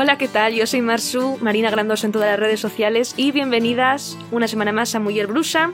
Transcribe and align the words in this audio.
Hola, 0.00 0.16
¿qué 0.16 0.28
tal? 0.28 0.54
Yo 0.54 0.64
soy 0.68 0.80
Marsu, 0.80 1.38
Marina 1.40 1.72
Grandoso 1.72 2.06
en 2.06 2.12
todas 2.12 2.30
las 2.30 2.38
redes 2.38 2.60
sociales 2.60 3.14
y 3.16 3.32
bienvenidas 3.32 4.16
una 4.30 4.46
semana 4.46 4.70
más 4.70 4.94
a 4.94 5.00
Mujer 5.00 5.26
Brusa. 5.26 5.72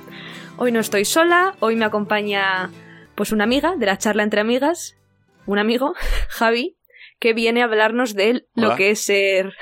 Hoy 0.56 0.73
no 0.73 0.80
estoy 0.80 1.04
sola, 1.04 1.54
hoy 1.61 1.77
me 1.77 1.84
acompaña 1.84 2.70
pues 3.16 3.32
una 3.32 3.45
amiga 3.45 3.77
de 3.77 3.84
la 3.84 3.98
charla 3.98 4.23
entre 4.23 4.41
amigas, 4.41 4.96
un 5.45 5.59
amigo, 5.59 5.92
Javi, 6.30 6.78
que 7.19 7.34
viene 7.34 7.60
a 7.60 7.66
hablarnos 7.66 8.14
de 8.14 8.47
lo 8.55 8.77
que 8.77 8.92
es 8.92 9.05
ser 9.05 9.52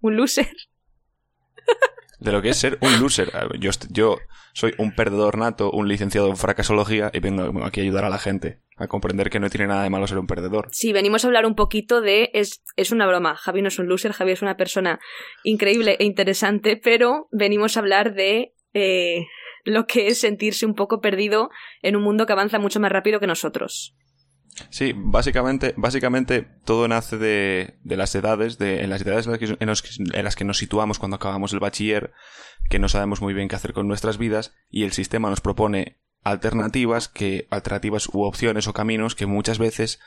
un 0.00 0.16
loser. 0.16 0.48
De 2.18 2.32
lo 2.32 2.40
que 2.40 2.48
es 2.48 2.56
ser 2.56 2.78
un 2.80 2.98
loser. 2.98 3.30
Yo, 3.60 3.70
yo 3.90 4.16
soy 4.54 4.72
un 4.78 4.94
perdedor 4.94 5.36
nato, 5.36 5.70
un 5.70 5.88
licenciado 5.88 6.30
en 6.30 6.38
fracasología 6.38 7.10
y 7.12 7.20
vengo 7.20 7.62
aquí 7.66 7.80
a 7.80 7.82
ayudar 7.82 8.06
a 8.06 8.08
la 8.08 8.18
gente 8.18 8.62
a 8.76 8.86
comprender 8.86 9.30
que 9.30 9.40
no 9.40 9.48
tiene 9.50 9.66
nada 9.66 9.82
de 9.82 9.90
malo 9.90 10.06
ser 10.06 10.18
un 10.18 10.26
perdedor. 10.26 10.68
Sí, 10.70 10.92
venimos 10.92 11.24
a 11.24 11.28
hablar 11.28 11.46
un 11.46 11.54
poquito 11.54 12.00
de... 12.00 12.30
Es, 12.34 12.62
es 12.76 12.90
una 12.90 13.06
broma, 13.06 13.36
Javi 13.36 13.62
no 13.62 13.68
es 13.68 13.78
un 13.78 13.88
loser, 13.88 14.12
Javi 14.12 14.32
es 14.32 14.42
una 14.42 14.56
persona 14.56 15.00
increíble 15.44 15.96
e 15.98 16.04
interesante, 16.04 16.76
pero 16.76 17.28
venimos 17.32 17.76
a 17.76 17.80
hablar 17.80 18.14
de 18.14 18.54
eh, 18.74 19.26
lo 19.64 19.86
que 19.86 20.08
es 20.08 20.20
sentirse 20.20 20.66
un 20.66 20.74
poco 20.74 21.00
perdido 21.00 21.50
en 21.82 21.96
un 21.96 22.02
mundo 22.02 22.26
que 22.26 22.32
avanza 22.32 22.58
mucho 22.58 22.80
más 22.80 22.92
rápido 22.92 23.18
que 23.18 23.26
nosotros. 23.26 23.96
Sí, 24.70 24.94
básicamente, 24.96 25.74
básicamente 25.76 26.46
todo 26.64 26.88
nace 26.88 27.18
de, 27.18 27.78
de 27.82 27.96
las 27.96 28.14
edades, 28.14 28.58
de, 28.58 28.82
en 28.82 28.90
las 28.90 29.02
edades 29.02 29.26
en 29.26 29.32
las, 29.68 29.82
que, 29.82 29.88
en 29.98 30.24
las 30.24 30.36
que 30.36 30.44
nos 30.44 30.58
situamos 30.58 30.98
cuando 30.98 31.16
acabamos 31.16 31.52
el 31.52 31.60
bachiller, 31.60 32.12
que 32.70 32.78
no 32.78 32.88
sabemos 32.88 33.20
muy 33.20 33.34
bien 33.34 33.48
qué 33.48 33.56
hacer 33.56 33.74
con 33.74 33.86
nuestras 33.86 34.16
vidas, 34.16 34.54
y 34.70 34.84
el 34.84 34.92
sistema 34.92 35.28
nos 35.28 35.42
propone 35.42 35.98
alternativas 36.26 37.08
que 37.08 37.46
alternativas 37.50 38.08
u 38.12 38.22
opciones 38.22 38.66
o 38.66 38.72
caminos 38.72 39.14
que 39.14 39.26
muchas 39.26 39.60
veces 39.60 40.00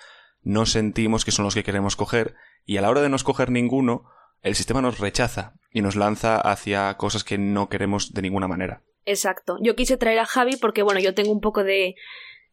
no 0.44 0.66
sentimos 0.66 1.24
que 1.24 1.32
son 1.32 1.46
los 1.46 1.56
que 1.56 1.64
queremos 1.64 1.96
coger 1.96 2.36
y 2.66 2.76
a 2.76 2.82
la 2.82 2.90
hora 2.90 3.02
de 3.02 3.08
no 3.08 3.16
escoger 3.16 3.50
ninguno 3.50 4.04
el 4.42 4.56
sistema 4.56 4.82
nos 4.82 5.00
rechaza 5.00 5.54
y 5.72 5.82
nos 5.82 5.96
lanza 5.96 6.38
hacia 6.38 6.94
cosas 6.98 7.24
que 7.24 7.38
no 7.38 7.70
queremos 7.70 8.14
de 8.14 8.22
ninguna 8.22 8.50
manera. 8.50 8.82
Exacto. 9.06 9.58
Yo 9.62 9.76
quise 9.76 9.96
traer 9.96 10.20
a 10.20 10.26
Javi 10.26 10.58
porque 10.58 10.84
bueno, 10.84 11.00
yo 11.00 11.14
tengo 11.14 11.32
un 11.32 11.40
poco 11.40 11.64
de 11.64 11.96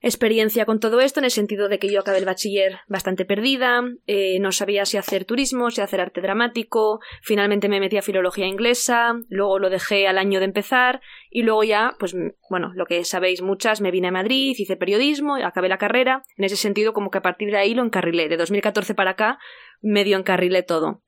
experiencia 0.07 0.65
con 0.67 0.79
todo 0.81 1.01
esto 1.01 1.21
en 1.21 1.25
el 1.25 1.31
sentido 1.31 1.69
de 1.69 1.79
que 1.79 1.91
yo 1.91 2.01
acabé 2.01 2.19
el 2.19 2.25
bachiller 2.25 2.81
bastante 2.89 3.25
perdida, 3.25 3.83
eh, 4.07 4.39
no 4.41 4.53
sabía 4.53 4.85
si 4.85 4.97
hacer 4.97 5.25
turismo, 5.25 5.71
si 5.71 5.81
hacer 5.81 6.01
arte 6.01 6.21
dramático, 6.21 7.01
finalmente 7.23 7.69
me 7.69 7.81
metí 7.81 7.97
a 7.97 8.03
filología 8.03 8.47
inglesa, 8.47 9.15
luego 9.29 9.59
lo 9.59 9.69
dejé 9.69 10.07
al 10.07 10.19
año 10.19 10.39
de 10.39 10.47
empezar 10.47 11.01
y 11.31 11.43
luego 11.43 11.65
ya, 11.65 11.97
pues 11.99 12.15
bueno, 12.49 12.73
lo 12.75 12.87
que 12.87 13.05
sabéis 13.05 13.43
muchas, 13.43 13.81
me 13.81 13.91
vine 13.91 14.09
a 14.09 14.12
Madrid, 14.12 14.55
hice 14.57 14.77
periodismo, 14.77 15.37
acabé 15.37 15.69
la 15.69 15.79
carrera, 15.79 16.23
en 16.37 16.45
ese 16.45 16.57
sentido 16.57 16.93
como 16.93 17.11
que 17.11 17.19
a 17.19 17.23
partir 17.23 17.51
de 17.51 17.59
ahí 17.59 17.75
lo 17.75 17.83
encarrilé, 17.83 18.29
de 18.29 18.37
2014 18.37 18.95
para 18.95 19.12
acá 19.12 19.39
medio 19.83 20.17
encarrilé 20.17 20.62
todo. 20.62 21.03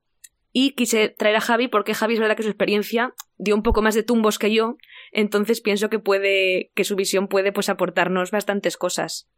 Y 0.53 0.73
quise 0.73 1.11
traer 1.11 1.37
a 1.37 1.41
Javi 1.41 1.69
porque 1.69 1.95
Javi 1.95 2.15
es 2.15 2.21
verdad 2.21 2.37
que 2.37 2.43
su 2.43 2.49
experiencia 2.49 3.15
dio 3.39 3.55
un 3.55 3.63
poco 3.63 3.83
más 3.83 3.95
de 3.95 4.03
tumbos 4.03 4.39
que 4.39 4.53
yo, 4.53 4.77
entonces 5.13 5.61
pienso 5.61 5.89
que 5.89 5.99
puede, 5.99 6.71
que 6.75 6.85
su 6.85 6.97
visión 6.97 7.29
puede 7.29 7.53
pues 7.53 7.69
aportarnos 7.69 8.31
bastantes 8.31 8.77
cosas. 8.77 9.29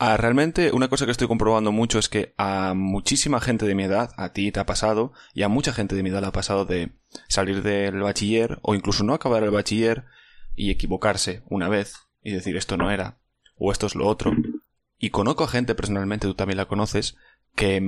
Ah, 0.00 0.16
realmente 0.16 0.70
una 0.72 0.88
cosa 0.88 1.06
que 1.06 1.10
estoy 1.10 1.26
comprobando 1.26 1.72
mucho 1.72 1.98
es 1.98 2.08
que 2.08 2.32
a 2.36 2.74
muchísima 2.74 3.40
gente 3.40 3.66
de 3.66 3.74
mi 3.74 3.82
edad, 3.82 4.10
a 4.16 4.32
ti 4.32 4.52
te 4.52 4.60
ha 4.60 4.66
pasado, 4.66 5.12
y 5.34 5.42
a 5.42 5.48
mucha 5.48 5.72
gente 5.72 5.96
de 5.96 6.04
mi 6.04 6.10
edad 6.10 6.20
le 6.20 6.28
ha 6.28 6.32
pasado 6.32 6.64
de 6.64 6.92
salir 7.28 7.62
del 7.62 8.00
bachiller 8.00 8.58
o 8.62 8.76
incluso 8.76 9.02
no 9.02 9.14
acabar 9.14 9.42
el 9.42 9.50
bachiller 9.50 10.04
y 10.54 10.70
equivocarse 10.70 11.42
una 11.48 11.68
vez 11.68 11.94
y 12.22 12.32
decir 12.32 12.56
esto 12.56 12.76
no 12.76 12.90
era 12.92 13.18
o 13.56 13.72
esto 13.72 13.86
es 13.86 13.96
lo 13.96 14.06
otro. 14.06 14.32
Y 14.98 15.10
conozco 15.10 15.44
a 15.44 15.48
gente 15.48 15.74
personalmente, 15.74 16.26
tú 16.26 16.34
también 16.34 16.58
la 16.58 16.66
conoces, 16.66 17.16
que 17.56 17.80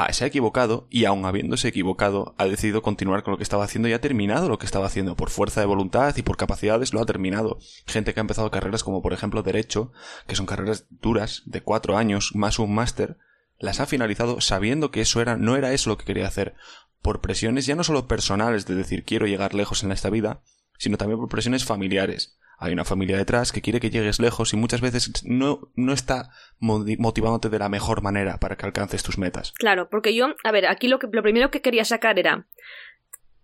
Ah, 0.00 0.12
se 0.12 0.22
ha 0.22 0.28
equivocado 0.28 0.86
y 0.90 1.06
aun 1.06 1.24
habiéndose 1.24 1.66
equivocado 1.66 2.36
ha 2.38 2.44
decidido 2.44 2.82
continuar 2.82 3.24
con 3.24 3.32
lo 3.32 3.36
que 3.36 3.42
estaba 3.42 3.64
haciendo 3.64 3.88
y 3.88 3.94
ha 3.94 4.00
terminado 4.00 4.48
lo 4.48 4.56
que 4.56 4.64
estaba 4.64 4.86
haciendo. 4.86 5.16
Por 5.16 5.28
fuerza 5.28 5.60
de 5.60 5.66
voluntad 5.66 6.16
y 6.16 6.22
por 6.22 6.36
capacidades 6.36 6.92
lo 6.92 7.00
ha 7.00 7.04
terminado. 7.04 7.58
Gente 7.84 8.14
que 8.14 8.20
ha 8.20 8.22
empezado 8.22 8.52
carreras 8.52 8.84
como 8.84 9.02
por 9.02 9.12
ejemplo 9.12 9.42
Derecho, 9.42 9.90
que 10.28 10.36
son 10.36 10.46
carreras 10.46 10.86
duras 10.88 11.42
de 11.46 11.62
cuatro 11.62 11.98
años 11.98 12.30
más 12.36 12.60
un 12.60 12.76
máster, 12.76 13.18
las 13.58 13.80
ha 13.80 13.86
finalizado 13.86 14.40
sabiendo 14.40 14.92
que 14.92 15.00
eso 15.00 15.20
era, 15.20 15.36
no 15.36 15.56
era 15.56 15.72
eso 15.72 15.90
lo 15.90 15.98
que 15.98 16.04
quería 16.04 16.28
hacer, 16.28 16.54
por 17.02 17.20
presiones 17.20 17.66
ya 17.66 17.74
no 17.74 17.82
solo 17.82 18.06
personales 18.06 18.66
de 18.66 18.76
decir 18.76 19.04
quiero 19.04 19.26
llegar 19.26 19.52
lejos 19.52 19.82
en 19.82 19.90
esta 19.90 20.10
vida, 20.10 20.42
sino 20.78 20.96
también 20.96 21.18
por 21.18 21.28
presiones 21.28 21.64
familiares 21.64 22.37
hay 22.58 22.72
una 22.72 22.84
familia 22.84 23.16
detrás 23.16 23.52
que 23.52 23.62
quiere 23.62 23.78
que 23.80 23.90
llegues 23.90 24.18
lejos 24.18 24.52
y 24.52 24.56
muchas 24.56 24.80
veces 24.80 25.24
no, 25.24 25.70
no 25.76 25.92
está 25.92 26.30
motivándote 26.58 27.48
de 27.48 27.58
la 27.58 27.68
mejor 27.68 28.02
manera 28.02 28.38
para 28.38 28.56
que 28.56 28.66
alcances 28.66 29.04
tus 29.04 29.16
metas. 29.16 29.52
Claro, 29.52 29.88
porque 29.88 30.14
yo, 30.14 30.34
a 30.42 30.52
ver, 30.52 30.66
aquí 30.66 30.88
lo, 30.88 30.98
que, 30.98 31.06
lo 31.10 31.22
primero 31.22 31.50
que 31.50 31.62
quería 31.62 31.84
sacar 31.84 32.18
era 32.18 32.48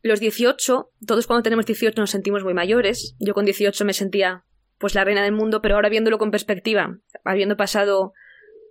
los 0.02 0.20
18, 0.20 0.91
todos 1.06 1.26
cuando 1.26 1.44
tenemos 1.44 1.64
18 1.64 1.98
nos 2.00 2.10
sentimos 2.10 2.42
muy 2.42 2.54
mayores. 2.54 3.16
Yo 3.20 3.34
con 3.34 3.44
18 3.44 3.84
me 3.84 3.92
sentía 3.92 4.44
pues 4.78 4.94
la 4.97 5.04
reina 5.04 5.22
del 5.22 5.32
mundo, 5.32 5.62
pero 5.62 5.76
ahora 5.76 5.88
viéndolo 5.88 6.19
con 6.19 6.32
perspectiva, 6.32 6.98
habiendo 7.25 7.56
pasado 7.56 8.12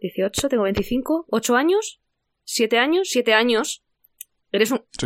18, 0.02 0.50
tengo 0.50 0.64
25, 0.64 1.26
8 1.30 1.56
años, 1.56 2.02
7 2.44 2.78
años, 2.78 3.08
7 3.10 3.34
años, 3.34 3.84
Eres 4.54 4.72
un. 4.72 4.86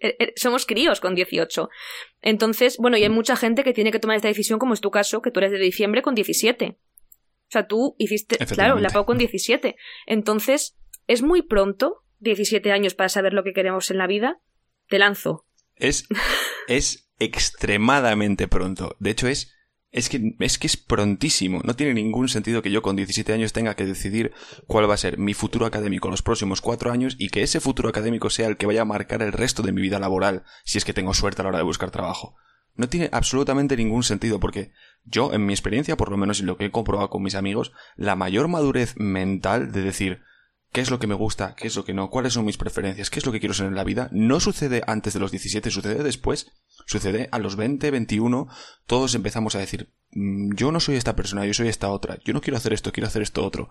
Er, 0.00 0.16
er, 0.18 0.32
somos 0.36 0.66
críos 0.66 1.00
con 1.00 1.14
18. 1.14 1.68
Entonces, 2.22 2.76
bueno, 2.78 2.96
y 2.96 3.02
hay 3.02 3.08
mucha 3.08 3.36
gente 3.36 3.62
que 3.62 3.72
tiene 3.72 3.92
que 3.92 3.98
tomar 3.98 4.16
esta 4.16 4.28
decisión, 4.28 4.58
como 4.58 4.72
es 4.74 4.80
tu 4.80 4.90
caso, 4.90 5.20
que 5.20 5.30
tú 5.30 5.40
eres 5.40 5.52
de 5.52 5.58
diciembre 5.58 6.02
con 6.02 6.14
17. 6.14 6.76
O 6.76 7.50
sea, 7.50 7.66
tú 7.66 7.94
hiciste. 7.98 8.38
Claro, 8.46 8.78
la 8.78 8.88
pago 8.88 9.04
con 9.04 9.18
17. 9.18 9.76
Entonces, 10.06 10.76
es 11.06 11.22
muy 11.22 11.42
pronto, 11.42 12.04
17 12.20 12.72
años, 12.72 12.94
para 12.94 13.08
saber 13.08 13.32
lo 13.32 13.44
que 13.44 13.52
queremos 13.52 13.90
en 13.90 13.98
la 13.98 14.06
vida. 14.06 14.40
Te 14.88 14.98
lanzo. 14.98 15.44
Es. 15.76 16.08
es 16.68 17.08
extremadamente 17.18 18.48
pronto. 18.48 18.96
De 19.00 19.10
hecho, 19.10 19.28
es 19.28 19.54
es 19.92 20.08
que, 20.08 20.34
es 20.40 20.58
que 20.58 20.66
es 20.66 20.76
prontísimo. 20.78 21.60
No 21.64 21.76
tiene 21.76 21.92
ningún 21.92 22.28
sentido 22.28 22.62
que 22.62 22.70
yo 22.70 22.80
con 22.80 22.96
17 22.96 23.32
años 23.32 23.52
tenga 23.52 23.76
que 23.76 23.84
decidir 23.84 24.32
cuál 24.66 24.88
va 24.88 24.94
a 24.94 24.98
ser 24.98 25.18
mi 25.18 25.34
futuro 25.34 25.66
académico 25.66 26.10
los 26.10 26.22
próximos 26.22 26.62
cuatro 26.62 26.90
años 26.90 27.14
y 27.18 27.28
que 27.28 27.42
ese 27.42 27.60
futuro 27.60 27.90
académico 27.90 28.30
sea 28.30 28.48
el 28.48 28.56
que 28.56 28.66
vaya 28.66 28.82
a 28.82 28.86
marcar 28.86 29.22
el 29.22 29.32
resto 29.32 29.62
de 29.62 29.72
mi 29.72 29.82
vida 29.82 29.98
laboral, 29.98 30.44
si 30.64 30.78
es 30.78 30.84
que 30.86 30.94
tengo 30.94 31.12
suerte 31.12 31.42
a 31.42 31.44
la 31.44 31.50
hora 31.50 31.58
de 31.58 31.64
buscar 31.64 31.90
trabajo. 31.90 32.34
No 32.74 32.88
tiene 32.88 33.10
absolutamente 33.12 33.76
ningún 33.76 34.02
sentido 34.02 34.40
porque 34.40 34.72
yo, 35.04 35.34
en 35.34 35.44
mi 35.44 35.52
experiencia, 35.52 35.98
por 35.98 36.10
lo 36.10 36.16
menos 36.16 36.40
en 36.40 36.46
lo 36.46 36.56
que 36.56 36.64
he 36.64 36.70
comprobado 36.70 37.10
con 37.10 37.22
mis 37.22 37.34
amigos, 37.34 37.72
la 37.96 38.16
mayor 38.16 38.48
madurez 38.48 38.94
mental 38.96 39.72
de 39.72 39.82
decir, 39.82 40.22
qué 40.72 40.80
es 40.80 40.90
lo 40.90 40.98
que 40.98 41.06
me 41.06 41.14
gusta, 41.14 41.54
qué 41.54 41.66
es 41.66 41.76
lo 41.76 41.84
que 41.84 41.92
no, 41.92 42.08
cuáles 42.08 42.32
son 42.32 42.46
mis 42.46 42.56
preferencias, 42.56 43.10
qué 43.10 43.18
es 43.18 43.26
lo 43.26 43.32
que 43.32 43.40
quiero 43.40 43.54
ser 43.54 43.66
en 43.66 43.74
la 43.74 43.84
vida, 43.84 44.08
no 44.10 44.40
sucede 44.40 44.82
antes 44.86 45.12
de 45.12 45.20
los 45.20 45.30
17, 45.30 45.70
sucede 45.70 46.02
después. 46.02 46.50
Sucede 46.86 47.28
a 47.32 47.38
los 47.38 47.56
20, 47.56 47.90
21, 47.90 48.48
todos 48.86 49.14
empezamos 49.14 49.54
a 49.54 49.58
decir, 49.58 49.90
mm, 50.12 50.54
yo 50.54 50.72
no 50.72 50.80
soy 50.80 50.96
esta 50.96 51.16
persona, 51.16 51.46
yo 51.46 51.54
soy 51.54 51.68
esta 51.68 51.90
otra, 51.90 52.18
yo 52.24 52.32
no 52.32 52.40
quiero 52.40 52.56
hacer 52.56 52.72
esto, 52.72 52.92
quiero 52.92 53.06
hacer 53.06 53.22
esto 53.22 53.44
otro. 53.44 53.68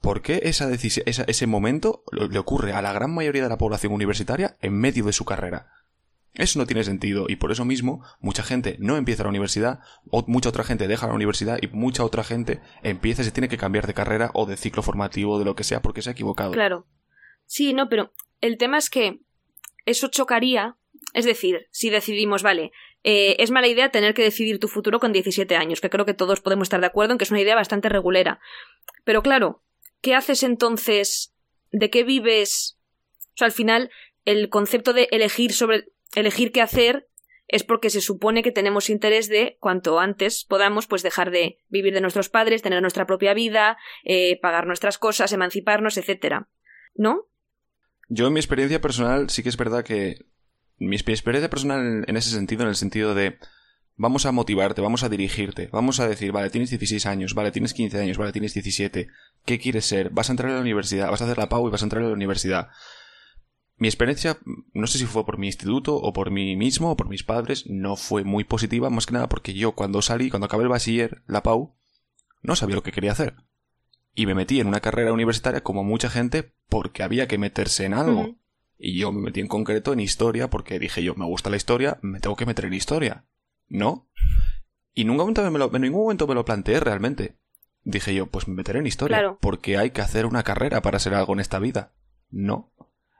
¿Por 0.00 0.20
qué 0.20 0.40
esa 0.44 0.68
ese 0.72 1.46
momento 1.46 2.02
le 2.10 2.38
ocurre 2.38 2.72
a 2.72 2.82
la 2.82 2.92
gran 2.92 3.14
mayoría 3.14 3.44
de 3.44 3.48
la 3.48 3.58
población 3.58 3.92
universitaria 3.92 4.56
en 4.60 4.74
medio 4.74 5.04
de 5.04 5.12
su 5.12 5.24
carrera? 5.24 5.70
Eso 6.34 6.58
no 6.58 6.66
tiene 6.66 6.82
sentido 6.82 7.26
y 7.28 7.36
por 7.36 7.52
eso 7.52 7.64
mismo 7.64 8.02
mucha 8.18 8.42
gente 8.42 8.76
no 8.78 8.96
empieza 8.96 9.22
la 9.22 9.28
universidad, 9.28 9.80
o 10.10 10.24
mucha 10.26 10.48
otra 10.48 10.64
gente 10.64 10.88
deja 10.88 11.06
la 11.06 11.14
universidad 11.14 11.58
y 11.60 11.68
mucha 11.68 12.04
otra 12.04 12.24
gente 12.24 12.60
empieza 12.82 13.22
y 13.22 13.26
se 13.26 13.32
tiene 13.32 13.48
que 13.48 13.58
cambiar 13.58 13.86
de 13.86 13.94
carrera 13.94 14.30
o 14.32 14.46
de 14.46 14.56
ciclo 14.56 14.82
formativo 14.82 15.38
de 15.38 15.44
lo 15.44 15.54
que 15.54 15.64
sea 15.64 15.82
porque 15.82 16.00
se 16.00 16.08
ha 16.08 16.12
equivocado. 16.12 16.52
Claro. 16.52 16.86
Sí, 17.44 17.74
no, 17.74 17.88
pero 17.88 18.12
el 18.40 18.56
tema 18.56 18.78
es 18.78 18.88
que 18.88 19.20
eso 19.84 20.08
chocaría, 20.08 20.78
es 21.12 21.24
decir, 21.24 21.68
si 21.70 21.90
decidimos, 21.90 22.42
vale, 22.42 22.72
eh, 23.04 23.36
es 23.38 23.50
mala 23.50 23.68
idea 23.68 23.90
tener 23.90 24.14
que 24.14 24.22
decidir 24.22 24.58
tu 24.58 24.68
futuro 24.68 25.00
con 25.00 25.12
17 25.12 25.56
años, 25.56 25.80
que 25.80 25.90
creo 25.90 26.06
que 26.06 26.14
todos 26.14 26.40
podemos 26.40 26.66
estar 26.66 26.80
de 26.80 26.86
acuerdo 26.86 27.12
en 27.12 27.18
que 27.18 27.24
es 27.24 27.30
una 27.30 27.40
idea 27.40 27.54
bastante 27.54 27.88
regulera. 27.88 28.40
Pero 29.04 29.22
claro, 29.22 29.62
¿qué 30.00 30.14
haces 30.14 30.42
entonces? 30.42 31.34
¿De 31.70 31.90
qué 31.90 32.04
vives? 32.04 32.78
O 33.34 33.36
sea, 33.36 33.46
al 33.46 33.52
final, 33.52 33.90
el 34.24 34.48
concepto 34.48 34.92
de 34.92 35.08
elegir 35.10 35.52
sobre 35.52 35.88
elegir 36.14 36.52
qué 36.52 36.60
hacer 36.60 37.08
es 37.48 37.64
porque 37.64 37.90
se 37.90 38.00
supone 38.00 38.42
que 38.42 38.52
tenemos 38.52 38.88
interés 38.88 39.28
de 39.28 39.58
cuanto 39.60 39.98
antes 39.98 40.44
podamos 40.48 40.86
pues 40.86 41.02
dejar 41.02 41.30
de 41.30 41.58
vivir 41.68 41.92
de 41.92 42.00
nuestros 42.00 42.30
padres, 42.30 42.62
tener 42.62 42.80
nuestra 42.80 43.06
propia 43.06 43.34
vida, 43.34 43.76
eh, 44.04 44.38
pagar 44.40 44.66
nuestras 44.66 44.96
cosas, 44.96 45.32
emanciparnos, 45.32 45.98
etcétera. 45.98 46.48
¿No? 46.94 47.28
Yo 48.08 48.26
en 48.26 48.34
mi 48.34 48.40
experiencia 48.40 48.80
personal 48.80 49.28
sí 49.28 49.42
que 49.42 49.48
es 49.48 49.56
verdad 49.56 49.84
que 49.84 50.31
mi 50.88 50.96
experiencia 50.96 51.50
personal 51.50 52.04
en 52.06 52.16
ese 52.16 52.30
sentido, 52.30 52.62
en 52.62 52.68
el 52.68 52.76
sentido 52.76 53.14
de 53.14 53.38
vamos 53.96 54.26
a 54.26 54.32
motivarte, 54.32 54.80
vamos 54.80 55.02
a 55.04 55.08
dirigirte, 55.08 55.68
vamos 55.72 56.00
a 56.00 56.08
decir, 56.08 56.32
vale, 56.32 56.50
tienes 56.50 56.70
16 56.70 57.06
años, 57.06 57.34
vale, 57.34 57.52
tienes 57.52 57.74
15 57.74 58.00
años, 58.00 58.18
vale, 58.18 58.32
tienes 58.32 58.54
17, 58.54 59.08
¿qué 59.44 59.58
quieres 59.58 59.86
ser? 59.86 60.10
Vas 60.10 60.28
a 60.28 60.32
entrar 60.32 60.50
a 60.50 60.56
la 60.56 60.60
universidad, 60.60 61.10
vas 61.10 61.20
a 61.20 61.24
hacer 61.24 61.38
la 61.38 61.48
PAU 61.48 61.68
y 61.68 61.70
vas 61.70 61.82
a 61.82 61.86
entrar 61.86 62.02
a 62.02 62.08
la 62.08 62.12
universidad. 62.12 62.68
Mi 63.76 63.88
experiencia, 63.88 64.38
no 64.74 64.86
sé 64.86 64.98
si 64.98 65.06
fue 65.06 65.24
por 65.24 65.38
mi 65.38 65.46
instituto 65.46 65.96
o 65.96 66.12
por 66.12 66.30
mí 66.30 66.56
mismo 66.56 66.90
o 66.90 66.96
por 66.96 67.08
mis 67.08 67.24
padres, 67.24 67.64
no 67.68 67.96
fue 67.96 68.24
muy 68.24 68.44
positiva, 68.44 68.90
más 68.90 69.06
que 69.06 69.14
nada 69.14 69.28
porque 69.28 69.54
yo 69.54 69.72
cuando 69.72 70.02
salí, 70.02 70.30
cuando 70.30 70.46
acabé 70.46 70.64
el 70.64 70.68
bachiller, 70.68 71.22
la 71.26 71.42
PAU, 71.42 71.74
no 72.42 72.56
sabía 72.56 72.76
lo 72.76 72.82
que 72.82 72.92
quería 72.92 73.12
hacer. 73.12 73.36
Y 74.14 74.26
me 74.26 74.34
metí 74.34 74.60
en 74.60 74.66
una 74.66 74.80
carrera 74.80 75.12
universitaria 75.12 75.62
como 75.62 75.84
mucha 75.84 76.10
gente 76.10 76.52
porque 76.68 77.02
había 77.02 77.28
que 77.28 77.38
meterse 77.38 77.84
en 77.84 77.94
algo. 77.94 78.36
Y 78.84 78.98
yo 78.98 79.12
me 79.12 79.20
metí 79.20 79.38
en 79.38 79.46
concreto 79.46 79.92
en 79.92 80.00
historia 80.00 80.50
porque 80.50 80.80
dije 80.80 81.04
yo, 81.04 81.14
me 81.14 81.24
gusta 81.24 81.50
la 81.50 81.56
historia, 81.56 81.98
me 82.02 82.18
tengo 82.18 82.34
que 82.34 82.46
meter 82.46 82.64
en 82.64 82.74
historia. 82.74 83.26
¿No? 83.68 84.10
Y 84.92 85.04
nunca 85.04 85.48
me 85.48 85.58
lo, 85.60 85.72
en 85.72 85.82
ningún 85.82 86.02
momento 86.02 86.26
me 86.26 86.34
lo 86.34 86.44
planteé 86.44 86.80
realmente. 86.80 87.38
Dije 87.84 88.12
yo, 88.12 88.26
pues 88.26 88.48
me 88.48 88.54
meteré 88.54 88.80
en 88.80 88.88
historia. 88.88 89.38
Porque 89.40 89.78
hay 89.78 89.90
que 89.90 90.00
hacer 90.00 90.26
una 90.26 90.42
carrera 90.42 90.82
para 90.82 90.98
ser 90.98 91.14
algo 91.14 91.32
en 91.32 91.38
esta 91.38 91.60
vida. 91.60 91.94
No. 92.28 92.72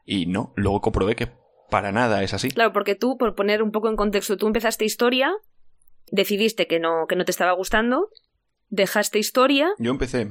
Y 0.04 0.26
no. 0.26 0.52
Luego 0.56 0.80
comprobé 0.80 1.14
que 1.14 1.30
para 1.70 1.92
nada 1.92 2.24
es 2.24 2.34
así. 2.34 2.50
Claro, 2.50 2.72
porque 2.72 2.96
tú, 2.96 3.16
por 3.16 3.36
poner 3.36 3.62
un 3.62 3.70
poco 3.70 3.88
en 3.88 3.94
contexto, 3.94 4.36
tú 4.36 4.48
empezaste 4.48 4.84
historia, 4.84 5.32
decidiste 6.10 6.66
que 6.66 6.80
no, 6.80 7.06
que 7.08 7.14
no 7.14 7.24
te 7.24 7.30
estaba 7.30 7.52
gustando, 7.52 8.10
dejaste 8.68 9.20
historia. 9.20 9.70
Yo 9.78 9.92
empecé. 9.92 10.28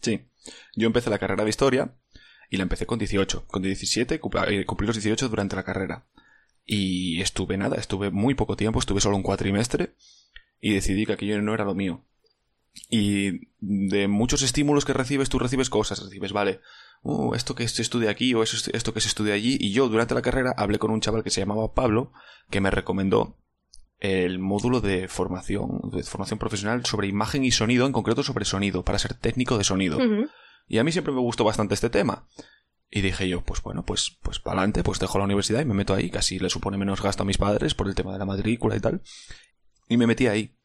Sí. 0.00 0.28
Yo 0.74 0.88
empecé 0.88 1.08
la 1.08 1.20
carrera 1.20 1.44
de 1.44 1.50
historia 1.50 1.94
y 2.50 2.56
la 2.56 2.64
empecé 2.64 2.84
con 2.84 2.98
18. 2.98 3.46
Con 3.46 3.62
17 3.62 4.14
eh, 4.16 4.66
cumplí 4.66 4.86
los 4.86 4.96
18 4.96 5.28
durante 5.28 5.56
la 5.56 5.62
carrera. 5.62 6.04
Y 6.66 7.20
estuve 7.22 7.56
nada, 7.56 7.76
estuve 7.76 8.10
muy 8.10 8.34
poco 8.34 8.56
tiempo, 8.56 8.80
estuve 8.80 9.00
solo 9.00 9.16
un 9.16 9.22
cuatrimestre 9.22 9.94
y 10.60 10.74
decidí 10.74 11.06
que 11.06 11.14
aquello 11.14 11.40
no 11.40 11.54
era 11.54 11.64
lo 11.64 11.74
mío. 11.74 12.04
Y 12.88 13.48
de 13.60 14.08
muchos 14.08 14.42
estímulos 14.42 14.84
que 14.84 14.92
recibes, 14.92 15.28
tú 15.28 15.38
recibes 15.38 15.70
cosas. 15.70 16.02
Recibes, 16.02 16.32
vale, 16.32 16.60
uh, 17.02 17.34
esto 17.34 17.54
que 17.54 17.66
se 17.68 17.82
estudia 17.82 18.10
aquí 18.10 18.34
o 18.34 18.42
esto 18.42 18.94
que 18.94 19.00
se 19.00 19.08
estudia 19.08 19.34
allí. 19.34 19.56
Y 19.60 19.72
yo 19.72 19.88
durante 19.88 20.14
la 20.14 20.22
carrera 20.22 20.52
hablé 20.56 20.78
con 20.78 20.90
un 20.90 21.00
chaval 21.00 21.22
que 21.22 21.30
se 21.30 21.40
llamaba 21.40 21.72
Pablo, 21.72 22.12
que 22.50 22.60
me 22.60 22.70
recomendó 22.70 23.36
el 24.00 24.38
módulo 24.38 24.80
de 24.80 25.08
formación, 25.08 25.90
de 25.92 26.02
formación 26.02 26.38
profesional 26.38 26.84
sobre 26.84 27.06
imagen 27.06 27.44
y 27.44 27.52
sonido, 27.52 27.86
en 27.86 27.92
concreto 27.92 28.22
sobre 28.22 28.44
sonido, 28.44 28.84
para 28.84 28.98
ser 28.98 29.14
técnico 29.14 29.56
de 29.56 29.64
sonido. 29.64 29.98
Y 30.66 30.78
a 30.78 30.84
mí 30.84 30.92
siempre 30.92 31.12
me 31.12 31.20
gustó 31.20 31.44
bastante 31.44 31.74
este 31.74 31.90
tema. 31.90 32.28
Y 32.90 33.02
dije 33.02 33.28
yo, 33.28 33.42
pues 33.42 33.62
bueno, 33.62 33.84
pues, 33.84 34.18
pues 34.22 34.40
para 34.40 34.58
adelante, 34.58 34.82
pues 34.82 34.98
dejo 34.98 35.18
la 35.18 35.24
universidad 35.24 35.60
y 35.60 35.64
me 35.64 35.74
meto 35.74 35.94
ahí, 35.94 36.10
casi 36.10 36.38
le 36.38 36.50
supone 36.50 36.76
menos 36.76 37.02
gasto 37.02 37.22
a 37.22 37.26
mis 37.26 37.38
padres 37.38 37.74
por 37.74 37.86
el 37.86 37.94
tema 37.94 38.12
de 38.12 38.18
la 38.18 38.24
matrícula 38.24 38.76
y 38.76 38.80
tal. 38.80 39.02
Y 39.88 39.96
me 39.96 40.06
metí 40.06 40.26
ahí. 40.26 40.56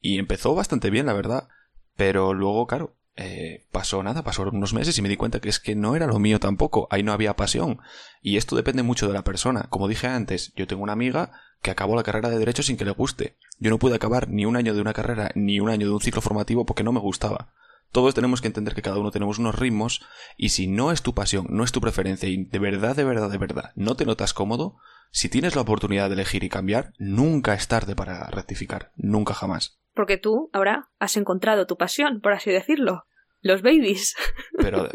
Y 0.00 0.18
empezó 0.18 0.54
bastante 0.54 0.90
bien, 0.90 1.06
la 1.06 1.12
verdad. 1.12 1.48
Pero 1.96 2.34
luego, 2.34 2.66
claro, 2.66 2.96
eh, 3.14 3.66
pasó 3.70 4.02
nada, 4.02 4.22
pasó 4.24 4.42
unos 4.42 4.72
meses 4.72 4.96
y 4.96 5.02
me 5.02 5.08
di 5.08 5.16
cuenta 5.16 5.40
que 5.40 5.48
es 5.48 5.60
que 5.60 5.74
no 5.74 5.94
era 5.94 6.06
lo 6.06 6.18
mío 6.18 6.40
tampoco, 6.40 6.88
ahí 6.90 7.02
no 7.02 7.12
había 7.12 7.36
pasión. 7.36 7.80
Y 8.22 8.36
esto 8.36 8.56
depende 8.56 8.82
mucho 8.82 9.06
de 9.06 9.12
la 9.12 9.24
persona. 9.24 9.66
Como 9.68 9.88
dije 9.88 10.06
antes, 10.06 10.52
yo 10.54 10.66
tengo 10.66 10.82
una 10.82 10.92
amiga 10.92 11.32
que 11.60 11.70
acabó 11.70 11.94
la 11.94 12.02
carrera 12.02 12.30
de 12.30 12.38
Derecho 12.38 12.62
sin 12.62 12.76
que 12.76 12.84
le 12.84 12.92
guste. 12.92 13.36
Yo 13.58 13.70
no 13.70 13.78
pude 13.78 13.94
acabar 13.94 14.28
ni 14.28 14.46
un 14.46 14.56
año 14.56 14.74
de 14.74 14.80
una 14.80 14.92
carrera 14.92 15.30
ni 15.34 15.60
un 15.60 15.68
año 15.68 15.86
de 15.86 15.92
un 15.92 16.00
ciclo 16.00 16.22
formativo 16.22 16.64
porque 16.64 16.82
no 16.82 16.92
me 16.92 17.00
gustaba. 17.00 17.52
Todos 17.92 18.14
tenemos 18.14 18.40
que 18.40 18.48
entender 18.48 18.74
que 18.74 18.82
cada 18.82 18.98
uno 18.98 19.10
tenemos 19.10 19.38
unos 19.38 19.54
ritmos 19.54 20.02
y 20.36 20.48
si 20.48 20.66
no 20.66 20.92
es 20.92 21.02
tu 21.02 21.14
pasión, 21.14 21.46
no 21.50 21.62
es 21.62 21.72
tu 21.72 21.80
preferencia 21.80 22.28
y 22.28 22.44
de 22.44 22.58
verdad, 22.58 22.96
de 22.96 23.04
verdad, 23.04 23.30
de 23.30 23.38
verdad 23.38 23.72
no 23.76 23.94
te 23.94 24.06
notas 24.06 24.32
cómodo, 24.32 24.76
si 25.10 25.28
tienes 25.28 25.54
la 25.54 25.62
oportunidad 25.62 26.08
de 26.08 26.14
elegir 26.14 26.42
y 26.42 26.48
cambiar, 26.48 26.94
nunca 26.98 27.52
es 27.52 27.68
tarde 27.68 27.94
para 27.94 28.28
rectificar, 28.30 28.92
nunca 28.96 29.34
jamás. 29.34 29.78
Porque 29.94 30.16
tú 30.16 30.48
ahora 30.54 30.88
has 30.98 31.18
encontrado 31.18 31.66
tu 31.66 31.76
pasión, 31.76 32.22
por 32.22 32.32
así 32.32 32.50
decirlo, 32.50 33.04
los 33.42 33.60
babies. 33.60 34.16
Pero, 34.58 34.88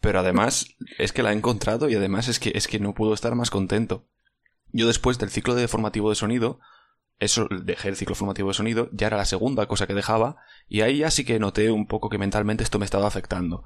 pero 0.00 0.20
además 0.20 0.66
es 0.98 1.12
que 1.12 1.22
la 1.22 1.30
he 1.30 1.36
encontrado 1.36 1.88
y 1.90 1.94
además 1.94 2.26
es 2.28 2.40
que, 2.40 2.52
es 2.54 2.66
que 2.66 2.80
no 2.80 2.94
puedo 2.94 3.12
estar 3.12 3.34
más 3.34 3.50
contento. 3.50 4.06
Yo 4.72 4.86
después 4.86 5.18
del 5.18 5.30
ciclo 5.30 5.54
de 5.54 5.68
formativo 5.68 6.08
de 6.08 6.16
sonido 6.16 6.58
eso 7.20 7.46
dejé 7.50 7.88
el 7.88 7.96
ciclo 7.96 8.14
formativo 8.14 8.48
de 8.48 8.54
sonido, 8.54 8.88
ya 8.92 9.06
era 9.06 9.16
la 9.16 9.26
segunda 9.26 9.66
cosa 9.66 9.86
que 9.86 9.94
dejaba, 9.94 10.36
y 10.68 10.80
ahí 10.80 10.98
ya 10.98 11.10
sí 11.10 11.24
que 11.24 11.38
noté 11.38 11.70
un 11.70 11.86
poco 11.86 12.08
que 12.08 12.18
mentalmente 12.18 12.64
esto 12.64 12.78
me 12.78 12.84
estaba 12.84 13.06
afectando. 13.06 13.64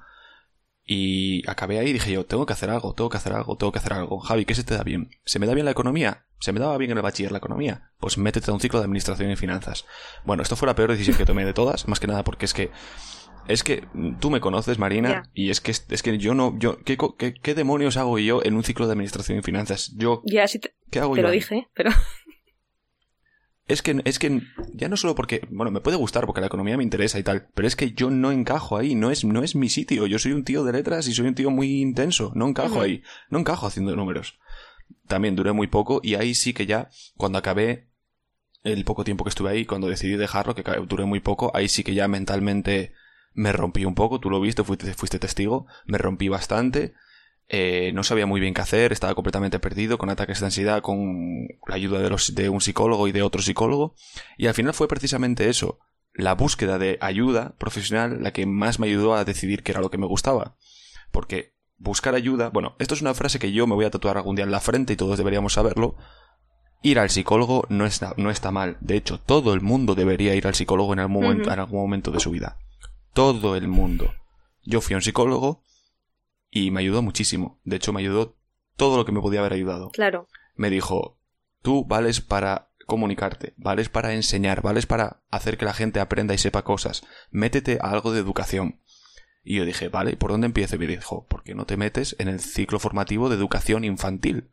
Y 0.86 1.48
acabé 1.48 1.78
ahí 1.78 1.88
y 1.88 1.92
dije 1.94 2.12
yo, 2.12 2.26
tengo 2.26 2.44
que 2.44 2.52
hacer 2.52 2.68
algo, 2.68 2.94
tengo 2.94 3.08
que 3.08 3.16
hacer 3.16 3.32
algo, 3.32 3.56
tengo 3.56 3.72
que 3.72 3.78
hacer 3.78 3.94
algo. 3.94 4.18
Javi, 4.18 4.44
¿qué 4.44 4.54
se 4.54 4.64
te 4.64 4.74
da 4.74 4.82
bien? 4.82 5.08
¿Se 5.24 5.38
me 5.38 5.46
da 5.46 5.54
bien 5.54 5.64
la 5.64 5.70
economía? 5.70 6.26
¿Se 6.40 6.52
me 6.52 6.60
daba 6.60 6.76
bien 6.76 6.90
en 6.90 6.98
el 6.98 7.02
bachiller 7.02 7.32
la 7.32 7.38
economía? 7.38 7.92
Pues 7.98 8.18
métete 8.18 8.50
a 8.50 8.54
un 8.54 8.60
ciclo 8.60 8.80
de 8.80 8.84
administración 8.84 9.30
y 9.30 9.36
finanzas. 9.36 9.86
Bueno, 10.24 10.42
esto 10.42 10.56
fue 10.56 10.66
la 10.66 10.74
peor 10.74 10.90
decisión 10.90 11.16
que 11.16 11.24
tomé 11.24 11.46
de 11.46 11.54
todas, 11.54 11.88
más 11.88 12.00
que 12.00 12.06
nada 12.06 12.22
porque 12.22 12.44
es 12.44 12.52
que 12.52 12.70
es 13.46 13.62
que 13.62 13.86
tú 14.20 14.30
me 14.30 14.40
conoces, 14.40 14.78
Marina, 14.78 15.30
y 15.34 15.50
es 15.50 15.60
que 15.60 15.70
es 15.70 16.02
que 16.02 16.18
yo 16.18 16.34
no, 16.34 16.58
yo, 16.58 16.78
¿qué, 16.82 16.96
¿qué, 17.42 17.54
demonios 17.54 17.96
hago 17.96 18.18
yo 18.18 18.42
en 18.42 18.54
un 18.54 18.64
ciclo 18.64 18.86
de 18.86 18.92
administración 18.92 19.38
y 19.38 19.42
finanzas? 19.42 19.92
Yo, 19.96 20.22
ya, 20.24 20.46
te, 20.46 20.74
¿qué 20.90 21.00
hago 21.00 21.14
te 21.14 21.22
lo 21.22 21.30
dije, 21.30 21.68
pero 21.74 21.90
es 23.66 23.80
que, 23.80 24.02
es 24.04 24.18
que 24.18 24.42
ya 24.74 24.88
no 24.88 24.96
solo 24.96 25.14
porque, 25.14 25.46
bueno, 25.50 25.70
me 25.70 25.80
puede 25.80 25.96
gustar 25.96 26.26
porque 26.26 26.40
la 26.40 26.48
economía 26.48 26.76
me 26.76 26.82
interesa 26.82 27.18
y 27.18 27.22
tal, 27.22 27.48
pero 27.54 27.66
es 27.66 27.76
que 27.76 27.92
yo 27.92 28.10
no 28.10 28.30
encajo 28.30 28.76
ahí, 28.76 28.94
no 28.94 29.10
es, 29.10 29.24
no 29.24 29.42
es 29.42 29.54
mi 29.56 29.68
sitio. 29.70 30.06
Yo 30.06 30.18
soy 30.18 30.32
un 30.32 30.44
tío 30.44 30.64
de 30.64 30.72
letras 30.72 31.08
y 31.08 31.14
soy 31.14 31.26
un 31.26 31.34
tío 31.34 31.50
muy 31.50 31.80
intenso, 31.80 32.32
no 32.34 32.46
encajo 32.46 32.80
ahí, 32.80 33.02
no 33.30 33.38
encajo 33.38 33.66
haciendo 33.66 33.96
números. 33.96 34.38
También 35.06 35.34
duré 35.34 35.52
muy 35.52 35.66
poco 35.66 36.00
y 36.02 36.14
ahí 36.14 36.34
sí 36.34 36.52
que 36.52 36.66
ya, 36.66 36.90
cuando 37.16 37.38
acabé 37.38 37.88
el 38.64 38.84
poco 38.84 39.04
tiempo 39.04 39.24
que 39.24 39.30
estuve 39.30 39.50
ahí, 39.50 39.64
cuando 39.64 39.88
decidí 39.88 40.16
dejarlo, 40.16 40.54
que 40.54 40.62
duré 40.86 41.04
muy 41.06 41.20
poco, 41.20 41.50
ahí 41.54 41.68
sí 41.68 41.84
que 41.84 41.94
ya 41.94 42.06
mentalmente 42.06 42.92
me 43.32 43.52
rompí 43.52 43.84
un 43.84 43.94
poco, 43.94 44.20
tú 44.20 44.30
lo 44.30 44.40
viste, 44.40 44.62
fuiste, 44.62 44.92
fuiste 44.94 45.18
testigo, 45.18 45.66
me 45.86 45.98
rompí 45.98 46.28
bastante 46.28 46.94
eh, 47.48 47.92
no 47.94 48.02
sabía 48.02 48.26
muy 48.26 48.40
bien 48.40 48.54
qué 48.54 48.62
hacer, 48.62 48.92
estaba 48.92 49.14
completamente 49.14 49.58
perdido, 49.58 49.98
con 49.98 50.10
ataques 50.10 50.40
de 50.40 50.46
ansiedad, 50.46 50.82
con 50.82 51.46
la 51.66 51.74
ayuda 51.74 52.00
de, 52.00 52.10
los, 52.10 52.34
de 52.34 52.48
un 52.48 52.60
psicólogo 52.60 53.06
y 53.08 53.12
de 53.12 53.22
otro 53.22 53.42
psicólogo. 53.42 53.94
Y 54.38 54.46
al 54.46 54.54
final 54.54 54.74
fue 54.74 54.88
precisamente 54.88 55.48
eso, 55.48 55.78
la 56.14 56.34
búsqueda 56.34 56.78
de 56.78 56.96
ayuda 57.00 57.54
profesional 57.58 58.22
la 58.22 58.32
que 58.32 58.46
más 58.46 58.78
me 58.78 58.86
ayudó 58.86 59.14
a 59.14 59.24
decidir 59.24 59.62
qué 59.62 59.72
era 59.72 59.80
lo 59.80 59.90
que 59.90 59.98
me 59.98 60.06
gustaba. 60.06 60.56
Porque 61.10 61.54
buscar 61.76 62.14
ayuda, 62.14 62.50
bueno, 62.50 62.76
esto 62.78 62.94
es 62.94 63.02
una 63.02 63.14
frase 63.14 63.38
que 63.38 63.52
yo 63.52 63.66
me 63.66 63.74
voy 63.74 63.84
a 63.84 63.90
tatuar 63.90 64.16
algún 64.16 64.36
día 64.36 64.44
en 64.44 64.50
la 64.50 64.60
frente 64.60 64.92
y 64.92 64.96
todos 64.96 65.18
deberíamos 65.18 65.54
saberlo. 65.54 65.96
Ir 66.82 66.98
al 66.98 67.10
psicólogo 67.10 67.66
no 67.68 67.86
está, 67.86 68.14
no 68.16 68.30
está 68.30 68.50
mal. 68.50 68.76
De 68.80 68.96
hecho, 68.96 69.18
todo 69.18 69.54
el 69.54 69.60
mundo 69.60 69.94
debería 69.94 70.34
ir 70.34 70.46
al 70.46 70.54
psicólogo 70.54 70.92
en 70.92 71.00
algún, 71.00 71.22
momento, 71.22 71.52
en 71.52 71.58
algún 71.58 71.80
momento 71.80 72.10
de 72.10 72.20
su 72.20 72.30
vida. 72.30 72.58
Todo 73.12 73.56
el 73.56 73.68
mundo. 73.68 74.12
Yo 74.64 74.80
fui 74.80 74.94
a 74.94 74.98
un 74.98 75.02
psicólogo 75.02 75.62
y 76.54 76.70
me 76.70 76.80
ayudó 76.80 77.02
muchísimo. 77.02 77.60
De 77.64 77.76
hecho, 77.76 77.92
me 77.92 78.00
ayudó 78.00 78.38
todo 78.76 78.96
lo 78.96 79.04
que 79.04 79.10
me 79.10 79.20
podía 79.20 79.40
haber 79.40 79.54
ayudado. 79.54 79.90
Claro. 79.90 80.28
Me 80.54 80.70
dijo, 80.70 81.18
tú 81.62 81.84
vales 81.84 82.20
para 82.20 82.70
comunicarte, 82.86 83.54
vales 83.56 83.88
para 83.88 84.14
enseñar, 84.14 84.62
vales 84.62 84.86
para 84.86 85.24
hacer 85.30 85.58
que 85.58 85.64
la 85.64 85.74
gente 85.74 85.98
aprenda 85.98 86.32
y 86.32 86.38
sepa 86.38 86.62
cosas. 86.62 87.04
Métete 87.32 87.78
a 87.82 87.90
algo 87.90 88.12
de 88.12 88.20
educación. 88.20 88.80
Y 89.42 89.56
yo 89.56 89.64
dije, 89.64 89.88
vale, 89.88 90.16
¿por 90.16 90.30
dónde 90.30 90.46
empiezo? 90.46 90.76
Y 90.76 90.78
me 90.78 90.86
dijo, 90.86 91.26
¿por 91.26 91.42
qué 91.42 91.56
no 91.56 91.66
te 91.66 91.76
metes 91.76 92.14
en 92.20 92.28
el 92.28 92.38
ciclo 92.38 92.78
formativo 92.78 93.28
de 93.28 93.34
educación 93.34 93.82
infantil? 93.82 94.50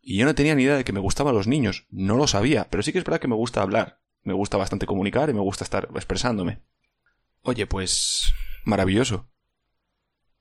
Y 0.00 0.18
yo 0.18 0.24
no 0.24 0.36
tenía 0.36 0.54
ni 0.54 0.62
idea 0.62 0.76
de 0.76 0.84
que 0.84 0.92
me 0.92 1.00
gustaban 1.00 1.34
los 1.34 1.48
niños, 1.48 1.88
no 1.90 2.16
lo 2.16 2.28
sabía, 2.28 2.68
pero 2.70 2.84
sí 2.84 2.92
que 2.92 2.98
es 2.98 3.04
verdad 3.04 3.20
que 3.20 3.28
me 3.28 3.34
gusta 3.34 3.60
hablar, 3.60 4.00
me 4.22 4.34
gusta 4.34 4.56
bastante 4.56 4.86
comunicar 4.86 5.28
y 5.30 5.34
me 5.34 5.40
gusta 5.40 5.64
estar 5.64 5.88
expresándome. 5.96 6.62
Oye, 7.42 7.66
pues 7.66 8.32
maravilloso 8.64 9.28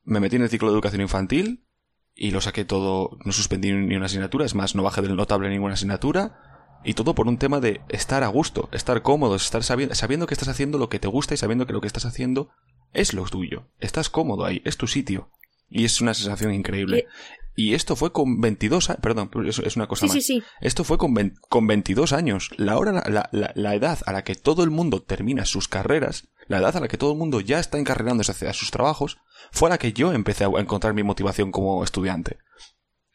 me 0.07 0.21
metí 0.21 0.37
en 0.37 0.41
el 0.41 0.49
ciclo 0.49 0.69
de 0.69 0.73
educación 0.73 1.01
infantil 1.01 1.67
y 2.15 2.31
lo 2.31 2.41
saqué 2.41 2.65
todo, 2.65 3.17
no 3.25 3.31
suspendí 3.31 3.71
ni 3.73 3.95
una 3.95 4.07
asignatura, 4.07 4.45
es 4.45 4.55
más, 4.55 4.73
no 4.73 4.81
bajé 4.81 5.01
del 5.01 5.15
notable 5.15 5.49
ninguna 5.49 5.73
asignatura. 5.73 6.41
Y 6.83 6.93
todo 6.93 7.13
por 7.13 7.27
un 7.27 7.37
tema 7.37 7.59
de 7.59 7.81
estar 7.89 8.23
a 8.23 8.27
gusto, 8.27 8.69
estar 8.71 9.01
cómodo, 9.01 9.35
estar 9.35 9.63
sabiendo, 9.63 9.93
sabiendo 9.95 10.25
que 10.25 10.33
estás 10.33 10.47
haciendo 10.47 10.77
lo 10.77 10.89
que 10.89 10.99
te 10.99 11.07
gusta 11.07 11.33
y 11.33 11.37
sabiendo 11.37 11.67
que 11.67 11.73
lo 11.73 11.81
que 11.81 11.87
estás 11.87 12.05
haciendo 12.05 12.49
es 12.93 13.13
lo 13.13 13.25
tuyo. 13.25 13.67
Estás 13.79 14.09
cómodo 14.09 14.45
ahí, 14.45 14.61
es 14.63 14.77
tu 14.77 14.87
sitio. 14.87 15.29
Y 15.69 15.83
es 15.83 15.99
una 15.99 16.13
sensación 16.13 16.53
increíble. 16.53 17.07
Y 17.55 17.73
esto 17.73 17.95
fue 17.95 18.13
con 18.13 18.39
22 18.39 18.91
años. 18.91 19.01
Perdón, 19.01 19.29
es, 19.45 19.59
es 19.59 19.75
una 19.75 19.87
cosa 19.87 20.05
más. 20.05 20.13
Sí, 20.13 20.21
sí. 20.21 20.43
Esto 20.61 20.85
fue 20.85 20.97
con, 20.97 21.13
con 21.49 21.67
22 21.67 22.13
años. 22.13 22.51
La, 22.55 22.77
hora, 22.77 22.93
la, 22.93 23.29
la, 23.31 23.51
la, 23.53 23.75
edad 23.75 23.99
a 24.05 24.13
la 24.13 24.23
que 24.23 24.35
todo 24.35 24.63
el 24.63 24.69
mundo 24.69 25.01
termina 25.01 25.43
sus 25.43 25.67
carreras, 25.67 26.29
la 26.47 26.57
edad 26.57 26.75
a 26.77 26.79
la 26.79 26.87
que 26.87 26.97
todo 26.97 27.11
el 27.11 27.17
mundo 27.17 27.41
ya 27.41 27.59
está 27.59 27.77
encarrerándose 27.77 28.31
hacia 28.31 28.53
sus 28.53 28.71
trabajos, 28.71 29.17
fue 29.51 29.69
a 29.69 29.71
la 29.71 29.77
que 29.77 29.93
yo 29.93 30.13
empecé 30.13 30.45
a 30.45 30.59
encontrar 30.59 30.93
mi 30.93 31.03
motivación 31.03 31.51
como 31.51 31.83
estudiante. 31.83 32.37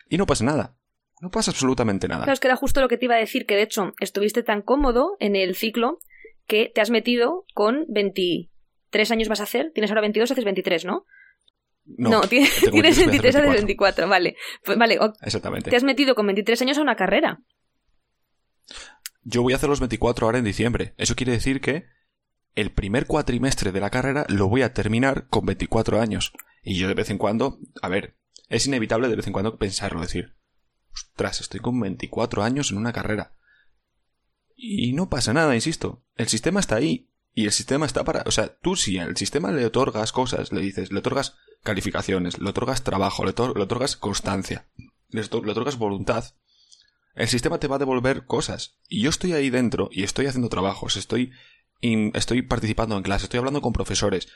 Y 0.09 0.19
no 0.19 0.27
pasa 0.27 0.45
nada. 0.45 0.77
No 1.21 1.31
pasa 1.31 1.53
absolutamente 1.53 2.09
nada. 2.09 2.25
Claro, 2.25 2.35
es 2.35 2.41
que 2.41 2.49
era 2.49 2.57
justo 2.57 2.81
lo 2.81 2.89
que 2.89 2.99
te 2.99 3.05
iba 3.05 3.15
a 3.15 3.19
decir, 3.19 3.47
que 3.47 3.55
de 3.55 3.63
hecho 3.63 3.93
estuviste 4.01 4.43
tan 4.43 4.61
cómodo 4.61 5.17
en 5.21 5.37
el 5.37 5.55
ciclo 5.55 5.99
que 6.47 6.71
te 6.75 6.81
has 6.81 6.91
metido 6.91 7.45
con 7.55 7.87
23 7.89 9.11
años 9.13 9.29
vas 9.29 9.41
a 9.41 9.45
hacer, 9.45 9.71
tienes 9.73 9.91
ahora 9.91 10.01
22, 10.01 10.31
haces 10.31 10.45
23, 10.45 10.85
¿no? 10.85 11.07
No, 11.85 12.21
tienes, 12.23 12.61
23, 12.61 13.37
haces 13.37 13.53
24, 13.53 14.09
vale. 14.09 14.37
Pues, 14.65 14.79
vale, 14.79 14.99
Exactamente. 15.23 15.71
Te 15.71 15.77
has 15.77 15.85
metido 15.85 16.15
con 16.15 16.27
23 16.27 16.61
años 16.63 16.79
a 16.79 16.83
una 16.83 16.97
carrera. 16.97 17.41
Yo 19.23 19.43
voy 19.43 19.53
a 19.53 19.57
hacer 19.57 19.69
los 19.69 19.81
24 19.81 20.27
ahora 20.27 20.39
en 20.39 20.45
diciembre. 20.45 20.95
Eso 20.97 21.15
quiere 21.15 21.33
decir 21.33 21.61
que 21.61 21.87
el 22.55 22.71
primer 22.71 23.07
cuatrimestre 23.07 23.73
de 23.73 23.81
la 23.81 23.91
carrera 23.91 24.27
lo 24.29 24.49
voy 24.49 24.63
a 24.63 24.73
terminar 24.73 25.27
con 25.29 25.47
24 25.47 26.01
años. 26.01 26.33
Y 26.63 26.77
yo 26.77 26.89
de 26.89 26.95
vez 26.95 27.11
en 27.11 27.19
cuando, 27.19 27.59
a 27.81 27.89
ver, 27.89 28.17
es 28.49 28.67
inevitable 28.67 29.09
de 29.09 29.17
vez 29.17 29.27
en 29.27 29.33
cuando 29.33 29.59
pensarlo, 29.59 30.01
decir, 30.01 30.35
ostras, 30.95 31.41
estoy 31.41 31.61
con 31.61 31.81
24 31.81 32.43
años 32.43 32.71
en 32.71 32.79
una 32.79 32.93
carrera. 32.93 33.35
Y 34.55 34.93
no 34.93 35.09
pasa 35.09 35.33
nada, 35.33 35.55
insisto. 35.55 36.05
El 36.17 36.29
sistema 36.29 36.61
está 36.61 36.77
ahí. 36.77 37.09
Y 37.35 37.47
el 37.47 37.53
sistema 37.53 37.87
está 37.87 38.05
para... 38.05 38.23
O 38.27 38.31
sea, 38.31 38.57
tú 38.59 38.77
si 38.77 38.99
al 38.99 39.17
sistema 39.17 39.51
le 39.51 39.65
otorgas 39.65 40.13
cosas, 40.13 40.53
le 40.53 40.61
dices, 40.61 40.93
le 40.93 40.99
otorgas 40.99 41.35
calificaciones, 41.63 42.39
le 42.39 42.51
otorgas 42.51 42.85
trabajo, 42.85 43.25
le, 43.25 43.31
otorgas 43.31 43.97
constancia, 43.97 44.69
le 45.09 45.23
otorgas 45.23 45.79
voluntad, 45.79 46.35
el 47.15 47.29
sistema 47.29 47.59
te 47.59 47.69
va 47.69 47.77
a 47.77 47.79
devolver 47.79 48.27
cosas. 48.27 48.79
Y 48.89 49.03
yo 49.03 49.11
estoy 49.11 49.33
ahí 49.33 49.51
dentro 49.51 49.89
y 49.93 50.03
estoy 50.03 50.27
haciendo 50.27 50.49
trabajos, 50.49 50.97
estoy, 50.97 51.33
estoy 51.83 52.43
participando 52.43 52.97
en 52.97 53.03
clases, 53.03 53.25
estoy 53.25 53.39
hablando 53.39 53.61
con 53.61 53.73
profesores. 53.73 54.29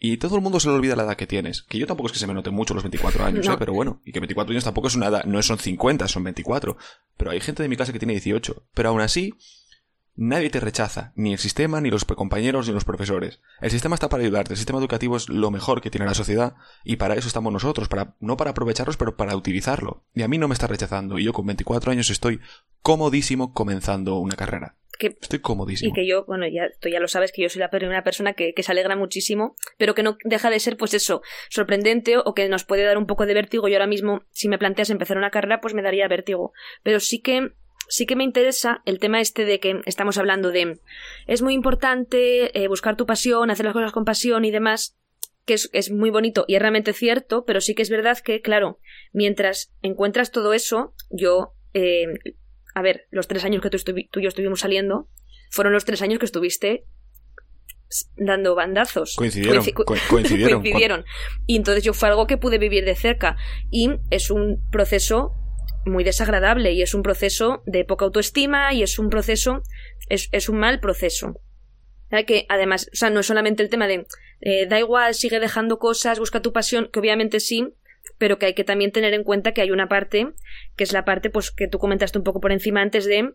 Y 0.00 0.18
todo 0.18 0.36
el 0.36 0.42
mundo 0.42 0.60
se 0.60 0.68
le 0.68 0.74
olvida 0.74 0.94
la 0.94 1.02
edad 1.02 1.16
que 1.16 1.26
tienes. 1.26 1.62
Que 1.62 1.78
yo 1.78 1.86
tampoco 1.86 2.06
es 2.06 2.12
que 2.12 2.20
se 2.20 2.28
me 2.28 2.34
note 2.34 2.50
mucho 2.50 2.72
los 2.72 2.84
24 2.84 3.24
años, 3.24 3.48
¿eh? 3.48 3.56
pero 3.58 3.72
bueno. 3.72 4.00
Y 4.04 4.12
que 4.12 4.20
24 4.20 4.52
años 4.52 4.62
tampoco 4.62 4.86
es 4.86 4.94
una 4.94 5.08
edad, 5.08 5.24
no 5.24 5.42
son 5.42 5.58
50, 5.58 6.06
son 6.06 6.22
24. 6.22 6.76
Pero 7.16 7.30
hay 7.32 7.40
gente 7.40 7.64
de 7.64 7.68
mi 7.68 7.74
clase 7.74 7.92
que 7.92 7.98
tiene 7.98 8.12
18. 8.12 8.68
Pero 8.74 8.90
aún 8.90 9.00
así, 9.00 9.34
Nadie 10.20 10.50
te 10.50 10.58
rechaza, 10.58 11.12
ni 11.14 11.32
el 11.32 11.38
sistema, 11.38 11.80
ni 11.80 11.90
los 11.90 12.04
compañeros, 12.04 12.66
ni 12.66 12.74
los 12.74 12.84
profesores. 12.84 13.40
El 13.60 13.70
sistema 13.70 13.94
está 13.94 14.08
para 14.08 14.24
ayudarte, 14.24 14.52
el 14.52 14.56
sistema 14.56 14.80
educativo 14.80 15.16
es 15.16 15.28
lo 15.28 15.52
mejor 15.52 15.80
que 15.80 15.90
tiene 15.90 16.06
la 16.06 16.14
sociedad 16.14 16.56
y 16.82 16.96
para 16.96 17.14
eso 17.14 17.28
estamos 17.28 17.52
nosotros, 17.52 17.86
para, 17.86 18.16
no 18.18 18.36
para 18.36 18.50
aprovecharlos, 18.50 18.96
pero 18.96 19.16
para 19.16 19.36
utilizarlo. 19.36 20.02
Y 20.14 20.22
a 20.22 20.28
mí 20.28 20.36
no 20.36 20.48
me 20.48 20.54
está 20.54 20.66
rechazando 20.66 21.20
y 21.20 21.24
yo 21.24 21.32
con 21.32 21.46
24 21.46 21.92
años 21.92 22.10
estoy 22.10 22.40
comodísimo 22.82 23.54
comenzando 23.54 24.18
una 24.18 24.34
carrera. 24.34 24.74
Estoy 25.06 25.38
comodísimo. 25.38 25.90
Y 25.90 25.92
que 25.92 26.06
yo, 26.06 26.24
bueno, 26.26 26.46
ya, 26.46 26.70
tú 26.80 26.88
ya 26.88 27.00
lo 27.00 27.08
sabes 27.08 27.32
que 27.32 27.42
yo 27.42 27.48
soy 27.48 27.60
la 27.60 27.70
primera 27.70 28.02
persona 28.02 28.34
que, 28.34 28.52
que 28.52 28.62
se 28.62 28.72
alegra 28.72 28.96
muchísimo, 28.96 29.56
pero 29.78 29.94
que 29.94 30.02
no 30.02 30.18
deja 30.24 30.50
de 30.50 30.60
ser, 30.60 30.76
pues 30.76 30.94
eso, 30.94 31.22
sorprendente 31.48 32.16
o 32.18 32.34
que 32.34 32.48
nos 32.48 32.64
puede 32.64 32.84
dar 32.84 32.98
un 32.98 33.06
poco 33.06 33.26
de 33.26 33.34
vértigo. 33.34 33.68
Yo 33.68 33.76
ahora 33.76 33.86
mismo, 33.86 34.22
si 34.30 34.48
me 34.48 34.58
planteas 34.58 34.90
empezar 34.90 35.16
una 35.16 35.30
carrera, 35.30 35.60
pues 35.60 35.74
me 35.74 35.82
daría 35.82 36.08
vértigo. 36.08 36.52
Pero 36.82 37.00
sí 37.00 37.20
que 37.20 37.52
sí 37.88 38.06
que 38.06 38.16
me 38.16 38.24
interesa 38.24 38.82
el 38.84 38.98
tema 38.98 39.20
este 39.20 39.44
de 39.44 39.60
que 39.60 39.80
estamos 39.86 40.18
hablando 40.18 40.50
de 40.50 40.78
es 41.26 41.42
muy 41.42 41.54
importante 41.54 42.58
eh, 42.58 42.68
buscar 42.68 42.96
tu 42.96 43.06
pasión, 43.06 43.50
hacer 43.50 43.64
las 43.64 43.72
cosas 43.72 43.92
con 43.92 44.04
pasión 44.04 44.44
y 44.44 44.50
demás, 44.50 44.98
que 45.46 45.54
es, 45.54 45.90
muy 45.90 46.10
bonito 46.10 46.44
y 46.46 46.56
es 46.56 46.60
realmente 46.60 46.92
cierto, 46.92 47.44
pero 47.46 47.60
sí 47.60 47.74
que 47.74 47.82
es 47.82 47.90
verdad 47.90 48.18
que, 48.18 48.42
claro, 48.42 48.78
mientras 49.12 49.72
encuentras 49.80 50.30
todo 50.30 50.52
eso, 50.52 50.94
yo, 51.10 51.54
eh, 51.72 52.06
a 52.78 52.82
ver, 52.82 53.08
los 53.10 53.26
tres 53.26 53.44
años 53.44 53.60
que 53.60 53.70
tú, 53.70 53.78
tú 53.78 54.20
y 54.20 54.22
yo 54.22 54.28
estuvimos 54.28 54.60
saliendo, 54.60 55.08
fueron 55.50 55.72
los 55.72 55.84
tres 55.84 56.00
años 56.00 56.20
que 56.20 56.26
estuviste 56.26 56.84
dando 58.16 58.54
bandazos. 58.54 59.16
Coincidieron. 59.16 59.64
coincidieron. 60.08 60.62
coincidieron. 60.62 61.04
Y 61.46 61.56
entonces 61.56 61.82
yo 61.82 61.92
fue 61.92 62.08
algo 62.08 62.28
que 62.28 62.36
pude 62.36 62.58
vivir 62.58 62.84
de 62.84 62.94
cerca. 62.94 63.36
Y 63.68 63.90
es 64.10 64.30
un 64.30 64.62
proceso 64.70 65.34
muy 65.86 66.04
desagradable 66.04 66.72
y 66.72 66.82
es 66.82 66.94
un 66.94 67.02
proceso 67.02 67.64
de 67.66 67.84
poca 67.84 68.04
autoestima 68.04 68.72
y 68.74 68.84
es 68.84 69.00
un 69.00 69.10
proceso, 69.10 69.62
es, 70.08 70.28
es 70.30 70.48
un 70.48 70.58
mal 70.58 70.78
proceso. 70.78 71.40
Que 72.28 72.46
además, 72.48 72.88
o 72.92 72.96
sea, 72.96 73.10
no 73.10 73.20
es 73.20 73.26
solamente 73.26 73.64
el 73.64 73.70
tema 73.70 73.88
de 73.88 74.06
eh, 74.40 74.66
da 74.66 74.78
igual, 74.78 75.14
sigue 75.14 75.40
dejando 75.40 75.80
cosas, 75.80 76.20
busca 76.20 76.42
tu 76.42 76.52
pasión, 76.52 76.88
que 76.92 77.00
obviamente 77.00 77.40
sí, 77.40 77.74
pero 78.16 78.38
que 78.38 78.46
hay 78.46 78.54
que 78.54 78.64
también 78.64 78.92
tener 78.92 79.14
en 79.14 79.24
cuenta 79.24 79.52
que 79.52 79.60
hay 79.60 79.70
una 79.70 79.88
parte, 79.88 80.32
que 80.76 80.84
es 80.84 80.92
la 80.92 81.04
parte 81.04 81.30
pues 81.30 81.50
que 81.50 81.68
tú 81.68 81.78
comentaste 81.78 82.18
un 82.18 82.24
poco 82.24 82.40
por 82.40 82.52
encima 82.52 82.80
antes 82.80 83.04
de 83.04 83.34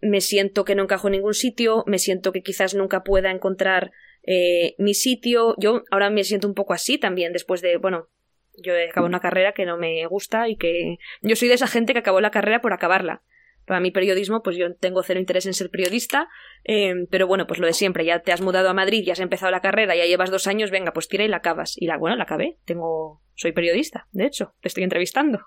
me 0.00 0.20
siento 0.20 0.64
que 0.64 0.74
no 0.74 0.84
encajo 0.84 1.08
en 1.08 1.12
ningún 1.12 1.34
sitio, 1.34 1.84
me 1.86 1.98
siento 1.98 2.32
que 2.32 2.42
quizás 2.42 2.74
nunca 2.74 3.02
pueda 3.02 3.30
encontrar 3.30 3.92
eh, 4.22 4.74
mi 4.78 4.94
sitio. 4.94 5.54
Yo 5.58 5.82
ahora 5.90 6.10
me 6.10 6.24
siento 6.24 6.48
un 6.48 6.54
poco 6.54 6.72
así 6.72 6.98
también, 6.98 7.32
después 7.32 7.60
de, 7.60 7.76
bueno, 7.76 8.08
yo 8.56 8.74
he 8.74 8.88
acabado 8.88 9.08
una 9.08 9.20
carrera 9.20 9.52
que 9.52 9.66
no 9.66 9.76
me 9.76 10.06
gusta 10.06 10.48
y 10.48 10.56
que 10.56 10.98
yo 11.22 11.36
soy 11.36 11.48
de 11.48 11.54
esa 11.54 11.66
gente 11.66 11.92
que 11.92 11.98
acabó 12.00 12.20
la 12.20 12.30
carrera 12.30 12.60
por 12.60 12.72
acabarla. 12.72 13.22
Para 13.70 13.78
mi 13.78 13.92
periodismo, 13.92 14.42
pues 14.42 14.56
yo 14.56 14.74
tengo 14.74 15.00
cero 15.04 15.20
interés 15.20 15.46
en 15.46 15.54
ser 15.54 15.70
periodista, 15.70 16.28
em, 16.64 17.06
pero 17.08 17.28
bueno, 17.28 17.46
pues 17.46 17.60
lo 17.60 17.68
de 17.68 17.72
siempre, 17.72 18.04
ya 18.04 18.18
te 18.18 18.32
has 18.32 18.40
mudado 18.40 18.68
a 18.68 18.74
Madrid, 18.74 19.04
ya 19.06 19.12
has 19.12 19.20
empezado 19.20 19.52
la 19.52 19.60
carrera, 19.60 19.94
ya 19.94 20.06
llevas 20.06 20.28
dos 20.32 20.48
años, 20.48 20.72
venga, 20.72 20.92
pues 20.92 21.06
tira 21.06 21.22
y 21.22 21.28
la 21.28 21.36
acabas. 21.36 21.76
Y 21.76 21.86
la, 21.86 21.96
bueno, 21.96 22.16
la 22.16 22.24
acabé, 22.24 22.58
tengo, 22.64 23.22
soy 23.36 23.52
periodista, 23.52 24.08
de 24.10 24.26
hecho, 24.26 24.54
te 24.60 24.66
estoy 24.66 24.82
entrevistando. 24.82 25.38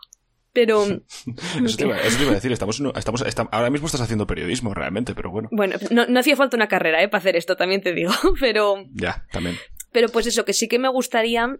Pero. 0.53 0.85
eso, 1.65 1.77
te 1.77 1.83
iba, 1.83 1.97
a 1.97 2.33
decir, 2.33 2.53
estamos, 2.53 2.81
estamos, 2.95 3.25
ahora 3.51 3.69
mismo 3.69 3.87
estás 3.87 3.99
haciendo 3.99 4.25
periodismo 4.25 4.73
realmente, 4.73 5.15
pero 5.15 5.29
bueno. 5.29 5.49
Bueno, 5.51 5.75
no, 5.91 6.05
no 6.05 6.17
hacía 6.21 6.37
falta 6.37 6.55
una 6.55 6.69
carrera, 6.69 7.03
¿eh? 7.03 7.09
Para 7.09 7.19
hacer 7.19 7.35
esto, 7.35 7.57
también 7.57 7.81
te 7.81 7.91
digo, 7.91 8.13
pero. 8.39 8.85
Ya, 8.93 9.25
también. 9.33 9.57
Pero 9.91 10.07
pues 10.07 10.27
eso, 10.27 10.45
que 10.45 10.53
sí 10.53 10.69
que 10.69 10.79
me 10.79 10.87
gustaría 10.87 11.57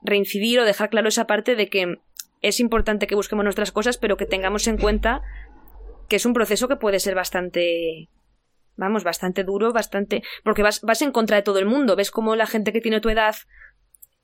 reincidir 0.00 0.60
o 0.60 0.64
dejar 0.64 0.88
claro 0.88 1.08
esa 1.08 1.26
parte 1.26 1.56
de 1.56 1.68
que 1.68 1.96
es 2.42 2.60
importante 2.60 3.06
que 3.06 3.14
busquemos 3.14 3.44
nuestras 3.44 3.70
cosas, 3.70 3.98
pero 3.98 4.16
que 4.16 4.26
tengamos 4.26 4.66
en 4.66 4.78
cuenta 4.78 5.22
que 6.10 6.16
es 6.16 6.26
un 6.26 6.34
proceso 6.34 6.68
que 6.68 6.76
puede 6.76 7.00
ser 7.00 7.14
bastante 7.14 8.10
vamos, 8.76 9.04
bastante 9.04 9.44
duro, 9.44 9.72
bastante 9.72 10.22
porque 10.42 10.62
vas, 10.62 10.80
vas 10.82 11.00
en 11.02 11.12
contra 11.12 11.36
de 11.36 11.42
todo 11.42 11.58
el 11.58 11.66
mundo, 11.66 11.96
ves 11.96 12.10
como 12.10 12.34
la 12.34 12.46
gente 12.46 12.72
que 12.72 12.80
tiene 12.80 13.00
tu 13.00 13.08
edad 13.08 13.36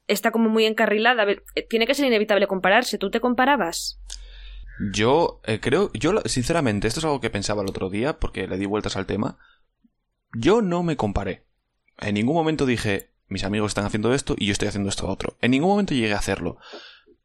está 0.09 0.31
como 0.31 0.49
muy 0.49 0.67
encarrilada, 0.67 1.27
tiene 1.69 1.87
que 1.87 1.95
ser 1.95 2.07
inevitable 2.07 2.47
compararse, 2.47 2.99
¿tú 2.99 3.11
te 3.11 3.21
comparabas? 3.21 4.01
Yo 4.93 5.41
eh, 5.45 5.61
creo, 5.61 5.91
yo 5.95 6.21
sinceramente, 6.27 6.87
esto 6.89 7.01
es 7.01 7.05
algo 7.05 7.21
que 7.21 7.31
pensaba 7.31 7.63
el 7.63 7.69
otro 7.69 7.89
día 7.89 8.19
porque 8.19 8.47
le 8.47 8.59
di 8.59 8.67
vueltas 8.67 8.97
al 8.97 9.07
tema. 9.07 9.39
Yo 10.33 10.61
no 10.61 10.83
me 10.83 10.97
comparé. 10.97 11.45
En 11.99 12.15
ningún 12.15 12.35
momento 12.35 12.67
dije, 12.67 13.11
mis 13.29 13.45
amigos 13.45 13.71
están 13.71 13.87
haciendo 13.87 14.13
esto 14.13 14.37
y 14.39 14.47
yo 14.47 14.53
estoy 14.53 14.69
haciendo 14.69 14.91
esto 14.91 15.09
otro. 15.09 15.37
En 15.41 15.53
ningún 15.53 15.71
momento 15.71 15.95
llegué 15.95 16.13
a 16.13 16.19
hacerlo. 16.19 16.59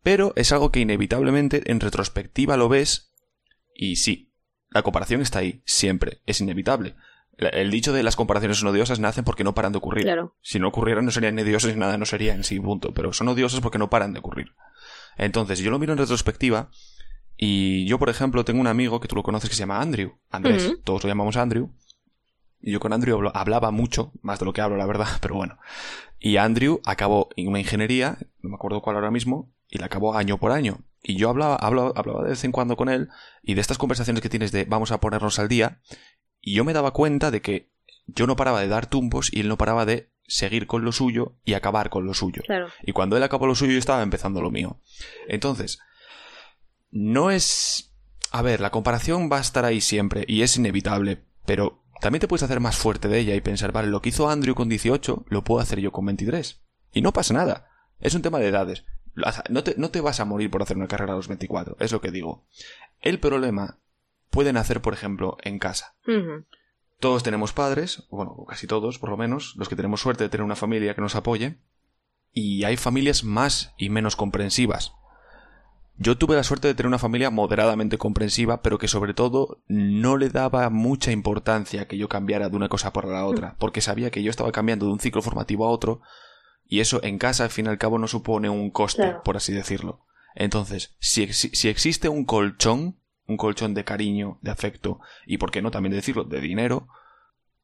Pero 0.02 0.34
es 0.36 0.52
algo 0.52 0.72
que 0.72 0.80
inevitablemente 0.80 1.70
en 1.70 1.82
retrospectiva 1.82 2.58
lo 2.58 2.70
ves 2.70 3.12
y 3.76 3.98
sí, 3.98 4.31
la 4.72 4.82
comparación 4.82 5.22
está 5.22 5.40
ahí, 5.40 5.62
siempre, 5.66 6.22
es 6.26 6.42
inevitable. 6.42 6.96
El 7.38 7.72
dicho 7.72 7.94
de 7.94 8.04
las 8.04 8.16
comparaciones 8.16 8.58
son 8.58 8.70
odiosas 8.70 9.00
nacen 9.00 9.24
porque 9.24 9.44
no 9.44 9.54
paran 9.54 9.72
de 9.72 9.80
ocurrir. 9.80 10.08
Si 10.42 10.60
no 10.60 10.68
ocurrieran 10.68 11.06
no 11.06 11.12
serían 11.12 11.36
ni 11.36 11.42
odiosas 11.42 11.74
ni 11.74 11.80
nada, 11.80 11.98
no 11.98 12.06
sería 12.06 12.34
en 12.34 12.44
sí, 12.44 12.60
punto. 12.60 12.94
Pero 12.94 13.14
son 13.14 13.28
odiosas 13.28 13.62
porque 13.62 13.80
no 13.80 13.90
paran 13.90 14.14
de 14.14 14.20
ocurrir. 14.20 14.54
Entonces, 15.18 15.60
yo 15.60 15.72
lo 15.72 15.80
miro 15.80 15.94
en 15.94 16.00
retrospectiva 16.00 16.70
y 17.36 17.86
yo, 17.86 17.98
por 17.98 18.10
ejemplo, 18.10 18.46
tengo 18.46 18.62
un 18.62 18.68
amigo 18.68 19.00
que 19.00 19.08
tú 19.08 19.16
lo 19.16 19.24
conoces 19.24 19.50
que 19.50 19.56
se 19.56 19.62
llama 19.62 19.82
Andrew. 19.82 20.14
Andrés, 20.30 20.78
todos 20.84 21.04
lo 21.04 21.10
llamamos 21.10 21.38
Andrew. 21.38 21.72
Y 22.62 22.72
yo 22.72 22.80
con 22.80 22.94
Andrew 22.94 23.32
hablaba 23.34 23.72
mucho, 23.72 24.12
más 24.22 24.38
de 24.40 24.46
lo 24.46 24.54
que 24.54 24.62
hablo, 24.62 24.78
la 24.78 24.86
verdad, 24.86 25.08
pero 25.22 25.36
bueno. 25.36 25.58
Y 26.20 26.38
Andrew 26.38 26.80
acabó 26.86 27.30
en 27.36 27.48
una 27.48 27.60
ingeniería, 27.60 28.20
no 28.42 28.50
me 28.52 28.56
acuerdo 28.56 28.82
cuál 28.82 28.98
ahora 28.98 29.10
mismo, 29.10 29.52
y 29.68 29.80
la 29.80 29.88
acabó 29.88 30.16
año 30.16 30.38
por 30.38 30.52
año. 30.52 30.82
Y 31.04 31.16
yo 31.16 31.30
hablaba, 31.30 31.56
hablaba, 31.56 31.92
hablaba 31.96 32.24
de 32.24 32.30
vez 32.30 32.44
en 32.44 32.52
cuando 32.52 32.76
con 32.76 32.90
él, 32.90 33.10
y 33.42 33.56
de 33.56 33.62
estas 33.62 33.78
conversaciones 33.78 34.22
que 34.22 34.30
tienes 34.30 34.52
de 34.52 34.66
vamos 34.66 34.92
a 34.92 35.00
ponernos 35.00 35.40
al 35.40 35.48
día, 35.48 35.82
y 36.42 36.54
yo 36.54 36.64
me 36.64 36.74
daba 36.74 36.92
cuenta 36.92 37.32
de 37.32 37.42
que 37.42 37.72
yo 38.08 38.28
no 38.28 38.36
paraba 38.36 38.62
de 38.62 38.68
dar 38.68 38.88
tumbos 38.88 39.32
y 39.32 39.42
él 39.42 39.48
no 39.48 39.58
paraba 39.58 39.86
de 39.86 40.12
seguir 40.28 40.68
con 40.68 40.84
lo 40.84 40.92
suyo 40.92 41.36
y 41.44 41.54
acabar 41.54 41.90
con 41.90 42.06
lo 42.06 42.14
suyo. 42.14 42.42
Y 42.84 42.94
cuando 42.94 43.18
él 43.18 43.24
acabó 43.24 43.48
lo 43.48 43.56
suyo, 43.56 43.74
yo 43.74 43.80
estaba 43.80 44.02
empezando 44.02 44.42
lo 44.42 44.52
mío. 44.52 44.80
Entonces, 45.28 45.80
no 46.90 47.32
es... 47.32 47.94
A 48.32 48.42
ver, 48.42 48.62
la 48.62 48.70
comparación 48.70 49.30
va 49.32 49.38
a 49.38 49.42
estar 49.42 49.66
ahí 49.66 49.82
siempre 49.82 50.24
y 50.26 50.42
es 50.42 50.56
inevitable, 50.56 51.22
pero 51.46 51.84
también 52.00 52.22
te 52.22 52.30
puedes 52.30 52.44
hacer 52.44 52.62
más 52.62 52.78
fuerte 52.78 53.10
de 53.10 53.20
ella 53.20 53.36
y 53.36 53.42
pensar, 53.42 53.74
vale, 53.74 53.90
lo 53.90 54.02
que 54.02 54.10
hizo 54.10 54.30
Andrew 54.30 54.56
con 54.56 54.70
18, 54.70 55.26
lo 55.28 55.44
puedo 55.44 55.60
hacer 55.60 55.80
yo 55.80 55.92
con 55.92 56.06
23. 56.06 56.62
Y 56.94 57.02
no 57.02 57.12
pasa 57.12 57.34
nada. 57.34 57.68
Es 58.00 58.16
un 58.16 58.22
tema 58.22 58.40
de 58.40 58.48
edades. 58.48 58.86
No 59.50 59.64
te, 59.64 59.76
no 59.78 59.90
te 59.92 60.02
vas 60.02 60.20
a 60.20 60.26
morir 60.26 60.50
por 60.50 60.62
hacer 60.62 60.78
una 60.78 60.88
carrera 60.88 61.14
a 61.14 61.18
los 61.18 61.28
24, 61.28 61.78
es 61.80 61.92
lo 61.92 62.02
que 62.02 62.12
digo. 62.12 62.44
El 63.02 63.20
problema 63.20 63.78
puede 64.30 64.54
nacer, 64.54 64.82
por 64.82 64.94
ejemplo, 64.94 65.38
en 65.44 65.60
casa. 65.60 65.96
Todos 67.00 67.24
tenemos 67.24 67.52
padres, 67.52 68.04
bueno, 68.10 68.46
casi 68.48 68.68
todos, 68.68 69.00
por 69.00 69.10
lo 69.10 69.18
menos, 69.18 69.56
los 69.58 69.70
que 69.70 69.76
tenemos 69.76 70.02
suerte 70.02 70.24
de 70.24 70.30
tener 70.30 70.46
una 70.46 70.56
familia 70.56 70.94
que 70.96 71.02
nos 71.02 71.16
apoye, 71.16 71.58
y 72.32 72.64
hay 72.64 72.78
familias 72.78 73.24
más 73.24 73.74
y 73.78 73.90
menos 73.90 74.16
comprensivas. 74.16 74.94
Yo 75.98 76.18
tuve 76.18 76.36
la 76.36 76.44
suerte 76.44 76.68
de 76.68 76.74
tener 76.74 76.88
una 76.88 76.98
familia 76.98 77.30
moderadamente 77.30 77.98
comprensiva, 77.98 78.62
pero 78.62 78.78
que 78.78 78.88
sobre 78.88 79.14
todo 79.14 79.62
no 79.68 80.18
le 80.18 80.30
daba 80.30 80.70
mucha 80.70 81.12
importancia 81.12 81.88
que 81.88 81.98
yo 81.98 82.08
cambiara 82.10 82.50
de 82.50 82.56
una 82.56 82.70
cosa 82.70 82.94
por 82.94 83.06
la 83.08 83.26
otra, 83.26 83.56
porque 83.60 83.82
sabía 83.82 84.10
que 84.10 84.24
yo 84.24 84.32
estaba 84.32 84.52
cambiando 84.52 84.86
de 84.86 84.94
un 84.94 85.00
ciclo 85.00 85.22
formativo 85.22 85.66
a 85.66 85.70
otro, 85.70 86.02
y 86.72 86.80
eso 86.80 87.04
en 87.04 87.18
casa 87.18 87.44
al 87.44 87.50
fin 87.50 87.66
y 87.66 87.70
al 87.70 87.78
cabo 87.78 88.00
no 88.00 88.08
supone 88.08 88.50
un 88.50 88.72
coste, 88.72 89.18
por 89.26 89.36
así 89.36 89.54
decirlo. 89.54 90.06
Entonces, 90.36 90.96
si, 91.00 91.28
si, 91.34 91.68
existe 91.68 92.08
un 92.08 92.24
colchón, 92.24 92.96
un 93.28 93.36
colchón 93.36 93.74
de 93.74 93.84
cariño, 93.84 94.40
de 94.42 94.52
afecto, 94.52 95.02
y 95.26 95.38
por 95.38 95.52
qué 95.52 95.62
no 95.62 95.70
también 95.70 95.94
decirlo, 95.94 96.24
de 96.24 96.40
dinero, 96.40 96.88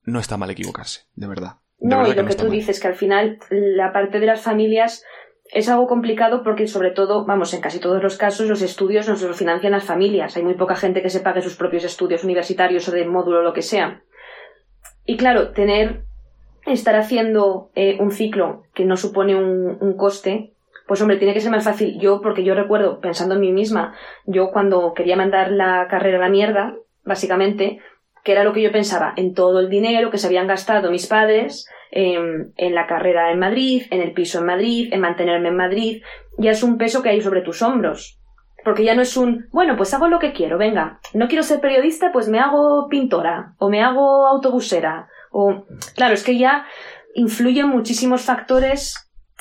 no 0.03 0.19
está 0.19 0.35
mal 0.35 0.49
equivocarse, 0.49 1.05
de 1.15 1.25
verdad. 1.25 1.53
no, 1.79 2.05
y 2.05 2.13
lo 2.13 2.25
que, 2.25 2.35
tú 2.35 2.49
dices, 2.49 2.81
que 2.81 2.89
al 2.89 2.95
final 2.95 3.39
la 3.49 3.93
parte 3.93 4.19
de 4.19 4.25
las 4.25 4.41
familias 4.41 5.05
es 5.53 5.69
algo 5.69 5.87
complicado 5.87 6.43
porque, 6.43 6.67
sobre 6.67 6.91
todo, 6.91 7.25
vamos, 7.25 7.53
en 7.53 7.61
casi 7.61 7.79
todos 7.79 8.03
los 8.03 8.17
casos, 8.17 8.49
los 8.49 8.61
estudios 8.61 9.07
nos 9.07 9.21
los 9.21 9.37
financian 9.37 9.71
las 9.71 9.85
familias. 9.85 10.35
Hay 10.35 10.43
muy 10.43 10.55
poca 10.55 10.75
gente 10.75 11.01
que 11.01 11.09
se 11.09 11.21
pague 11.21 11.41
sus 11.41 11.55
propios 11.55 11.85
estudios 11.85 12.25
universitarios 12.25 12.89
o 12.89 12.91
de 12.91 13.05
módulo 13.05 13.39
o 13.39 13.43
lo 13.43 13.53
que 13.53 13.61
sea. 13.61 14.03
Y 15.05 15.15
claro, 15.15 15.53
tener, 15.53 16.06
estar 16.67 16.95
haciendo 16.95 17.71
eh, 17.75 17.97
un 17.99 18.11
ciclo 18.11 18.63
que 18.73 18.85
no 18.85 18.97
supone 18.97 19.35
un, 19.35 19.97
coste, 19.97 20.53
pues 20.87 21.01
hombre, 21.01 21.17
tiene 21.17 21.33
que 21.33 21.41
ser 21.41 21.51
más 21.51 21.63
fácil. 21.63 21.99
Yo, 21.99 22.21
porque 22.21 22.43
yo 22.43 22.53
recuerdo, 22.53 22.99
pensando 22.99 23.35
en 23.35 23.41
mí 23.41 23.51
misma, 23.51 23.95
yo 24.25 24.51
cuando 24.51 24.93
quería 24.93 25.15
mandar 25.15 25.51
la 25.51 25.87
carrera 25.89 26.17
a 26.17 26.21
la 26.21 26.29
mierda, 26.29 26.75
básicamente, 27.03 27.79
que 28.23 28.31
era 28.33 28.43
lo 28.43 28.53
que 28.53 28.61
yo 28.61 28.71
pensaba, 28.71 29.13
en 29.15 29.33
todo 29.33 29.59
el 29.59 29.69
dinero 29.69 30.11
que 30.11 30.17
se 30.17 30.27
habían 30.27 30.47
gastado 30.47 30.91
mis 30.91 31.07
padres, 31.07 31.67
en, 31.91 32.53
la 32.57 32.87
carrera 32.87 33.31
en 33.31 33.39
Madrid, 33.39 33.83
en 33.91 34.01
el 34.01 34.13
piso 34.13 34.39
en 34.39 34.45
Madrid, 34.45 34.89
en 34.91 35.01
mantenerme 35.01 35.49
en 35.49 35.55
Madrid, 35.55 36.03
ya 36.37 36.51
es 36.51 36.63
un 36.63 36.77
peso 36.77 37.01
que 37.01 37.09
hay 37.09 37.21
sobre 37.21 37.41
tus 37.41 37.61
hombros. 37.61 38.19
Porque 38.63 38.83
ya 38.83 38.95
no 38.95 39.01
es 39.01 39.15
un, 39.15 39.47
bueno, 39.51 39.77
pues 39.77 39.93
hago 39.93 40.09
lo 40.09 40.19
que 40.19 40.33
quiero, 40.33 40.57
venga, 40.57 40.99
no 41.13 41.27
quiero 41.27 41.43
ser 41.43 41.61
periodista, 41.61 42.11
pues 42.11 42.27
me 42.27 42.39
hago 42.39 42.87
pintora, 42.89 43.53
o 43.59 43.69
me 43.69 43.81
hago 43.81 44.27
autobusera, 44.27 45.07
o... 45.37 45.65
Claro, 45.95 46.15
es 46.15 46.23
que 46.23 46.37
ya 46.37 46.65
influyen 47.13 47.69
muchísimos 47.69 48.23
factores 48.23 48.95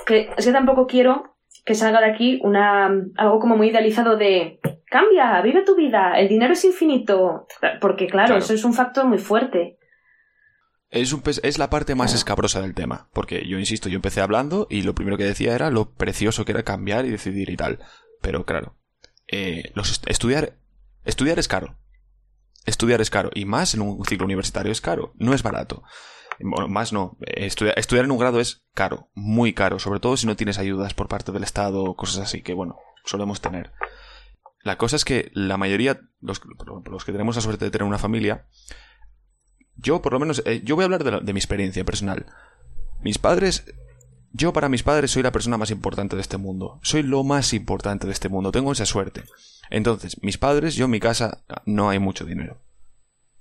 que 0.05 0.31
es 0.37 0.45
que 0.45 0.53
tampoco 0.53 0.87
quiero 0.87 1.37
que 1.65 1.75
salga 1.75 2.01
de 2.01 2.11
aquí 2.11 2.39
una 2.43 2.87
algo 3.17 3.41
como 3.41 3.57
muy 3.57 3.69
idealizado 3.69 4.17
de 4.17 4.61
cambia, 4.89 5.41
vive 5.43 5.65
tu 5.65 5.75
vida, 5.75 6.13
el 6.19 6.29
dinero 6.29 6.53
es 6.53 6.65
infinito, 6.65 7.47
porque 7.81 8.07
claro, 8.07 8.37
eso 8.37 8.53
es 8.55 8.65
un 8.65 8.75
factor 8.75 9.07
muy 9.07 9.19
fuerte. 9.19 9.79
Es, 10.91 11.13
un, 11.13 11.23
es 11.43 11.59
la 11.59 11.69
parte 11.69 11.97
más 11.97 12.15
escabrosa 12.15 12.61
del 12.61 12.75
tema, 12.75 13.09
porque 13.13 13.47
yo 13.49 13.59
insisto, 13.59 13.89
yo 13.89 13.97
empecé 13.97 14.21
hablando 14.21 14.69
y 14.71 14.83
lo 14.83 14.95
primero 14.95 15.17
que 15.17 15.25
decía 15.25 15.55
era 15.55 15.71
lo 15.71 15.91
precioso 15.91 16.45
que 16.45 16.53
era 16.53 16.63
cambiar 16.63 17.05
y 17.05 17.11
decidir 17.11 17.51
y 17.51 17.57
tal. 17.57 17.81
Pero 18.23 18.45
claro, 18.45 18.77
eh, 19.27 19.73
los, 19.75 20.01
estudiar, 20.07 20.53
estudiar 21.05 21.39
es 21.41 21.49
caro. 21.49 21.77
Estudiar 22.67 23.01
es 23.01 23.11
caro, 23.11 23.31
y 23.35 23.45
más 23.45 23.75
en 23.75 23.81
un 23.81 24.05
ciclo 24.05 24.25
universitario 24.25 24.73
es 24.73 24.81
caro, 24.81 25.13
no 25.17 25.33
es 25.33 25.43
barato. 25.43 25.83
Bueno, 26.41 26.69
más 26.69 26.93
no. 26.93 27.17
Estudiar, 27.21 28.05
en 28.05 28.11
un 28.11 28.19
grado 28.19 28.41
es 28.41 28.67
caro, 28.75 29.09
muy 29.15 29.55
caro, 29.55 29.79
sobre 29.79 30.01
todo 30.01 30.17
si 30.17 30.27
no 30.27 30.37
tienes 30.37 30.59
ayudas 30.59 30.93
por 30.93 31.09
parte 31.09 31.33
del 31.33 31.45
Estado 31.45 31.83
o 31.83 31.97
cosas 31.97 32.25
así 32.25 32.43
que, 32.43 32.53
bueno, 32.53 32.77
solemos 33.05 33.41
tener. 33.41 33.73
La 34.63 34.77
cosa 34.77 34.97
es 34.97 35.05
que 35.05 35.31
la 35.33 35.57
mayoría, 35.57 36.01
los, 36.21 36.43
los 36.85 37.05
que 37.05 37.13
tenemos 37.13 37.37
la 37.37 37.43
suerte 37.43 37.65
de 37.65 37.71
tener 37.71 37.87
una 37.87 37.99
familia, 37.99 38.47
yo 39.77 40.03
por 40.03 40.13
lo 40.13 40.19
menos, 40.19 40.43
eh, 40.45 40.61
yo 40.65 40.75
voy 40.75 40.83
a 40.83 40.87
hablar 40.87 41.23
de 41.25 41.33
mi 41.33 41.39
experiencia 41.39 41.85
personal. 41.85 42.27
Mis 43.01 43.19
padres 43.19 43.65
yo 44.37 44.53
para 44.53 44.69
mis 44.69 44.83
padres 44.83 45.11
soy 45.11 45.23
la 45.23 45.33
persona 45.33 45.57
más 45.57 45.71
importante 45.71 46.15
de 46.15 46.23
este 46.23 46.37
mundo. 46.37 46.79
Soy 46.83 47.03
lo 47.03 47.25
más 47.25 47.55
importante 47.55 48.07
de 48.07 48.13
este 48.13 48.29
mundo. 48.29 48.53
Tengo 48.53 48.73
esa 48.73 48.85
suerte. 48.85 49.25
Entonces, 49.71 50.23
mis 50.23 50.37
padres, 50.37 50.75
yo 50.75 50.85
en 50.85 50.91
mi 50.91 51.01
casa 51.01 51.43
no 51.65 51.89
hay 51.89 51.99
mucho 51.99 52.25
dinero. 52.27 52.59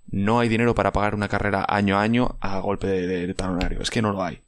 No 0.07 0.39
hay 0.39 0.47
dinero 0.47 0.73
para 0.73 0.93
pagar 0.93 1.13
una 1.13 1.27
carrera 1.27 1.65
año 1.67 1.97
a 1.97 2.01
año 2.01 2.37
a 2.39 2.59
golpe 2.59 2.87
de, 2.87 3.33
talonario. 3.33 3.81
Es 3.81 3.89
que 3.89 4.01
no 4.01 4.13
lo 4.13 4.23
hay. 4.23 4.41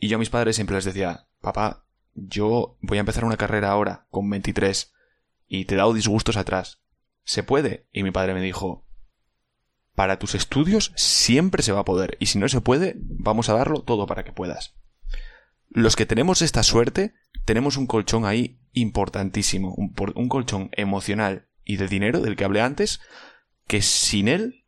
Y 0.00 0.08
yo 0.08 0.16
a 0.16 0.18
mis 0.20 0.30
padres 0.30 0.54
siempre 0.54 0.76
les 0.76 0.84
decía, 0.84 1.26
papá, 1.40 1.84
yo 2.14 2.76
voy 2.80 2.98
a 2.98 3.00
empezar 3.00 3.24
una 3.24 3.36
carrera 3.36 3.70
ahora, 3.70 4.06
con 4.10 4.30
23, 4.30 4.92
y 5.48 5.64
te 5.64 5.74
he 5.74 5.78
dado 5.78 5.92
disgustos 5.92 6.36
atrás. 6.36 6.78
¿Se 7.24 7.42
puede? 7.42 7.86
Y 7.92 8.04
mi 8.04 8.12
padre 8.12 8.34
me 8.34 8.42
dijo, 8.42 8.84
para 9.94 10.18
tus 10.18 10.34
estudios 10.34 10.92
siempre 10.94 11.62
se 11.62 11.72
va 11.72 11.80
a 11.80 11.84
poder, 11.84 12.16
y 12.20 12.26
si 12.26 12.38
no 12.38 12.48
se 12.48 12.60
puede, 12.60 12.94
vamos 12.98 13.48
a 13.48 13.54
darlo 13.54 13.80
todo 13.80 14.06
para 14.06 14.22
que 14.22 14.32
puedas. 14.32 14.74
Los 15.68 15.96
que 15.96 16.06
tenemos 16.06 16.42
esta 16.42 16.62
suerte, 16.62 17.14
tenemos 17.44 17.76
un 17.76 17.86
colchón 17.86 18.24
ahí 18.24 18.58
importantísimo, 18.72 19.74
un, 19.74 19.94
un 20.14 20.28
colchón 20.28 20.70
emocional 20.72 21.48
y 21.64 21.76
de 21.76 21.88
dinero 21.88 22.20
del 22.20 22.36
que 22.36 22.44
hablé 22.44 22.60
antes, 22.60 23.00
que 23.66 23.82
sin 23.82 24.28
él 24.28 24.64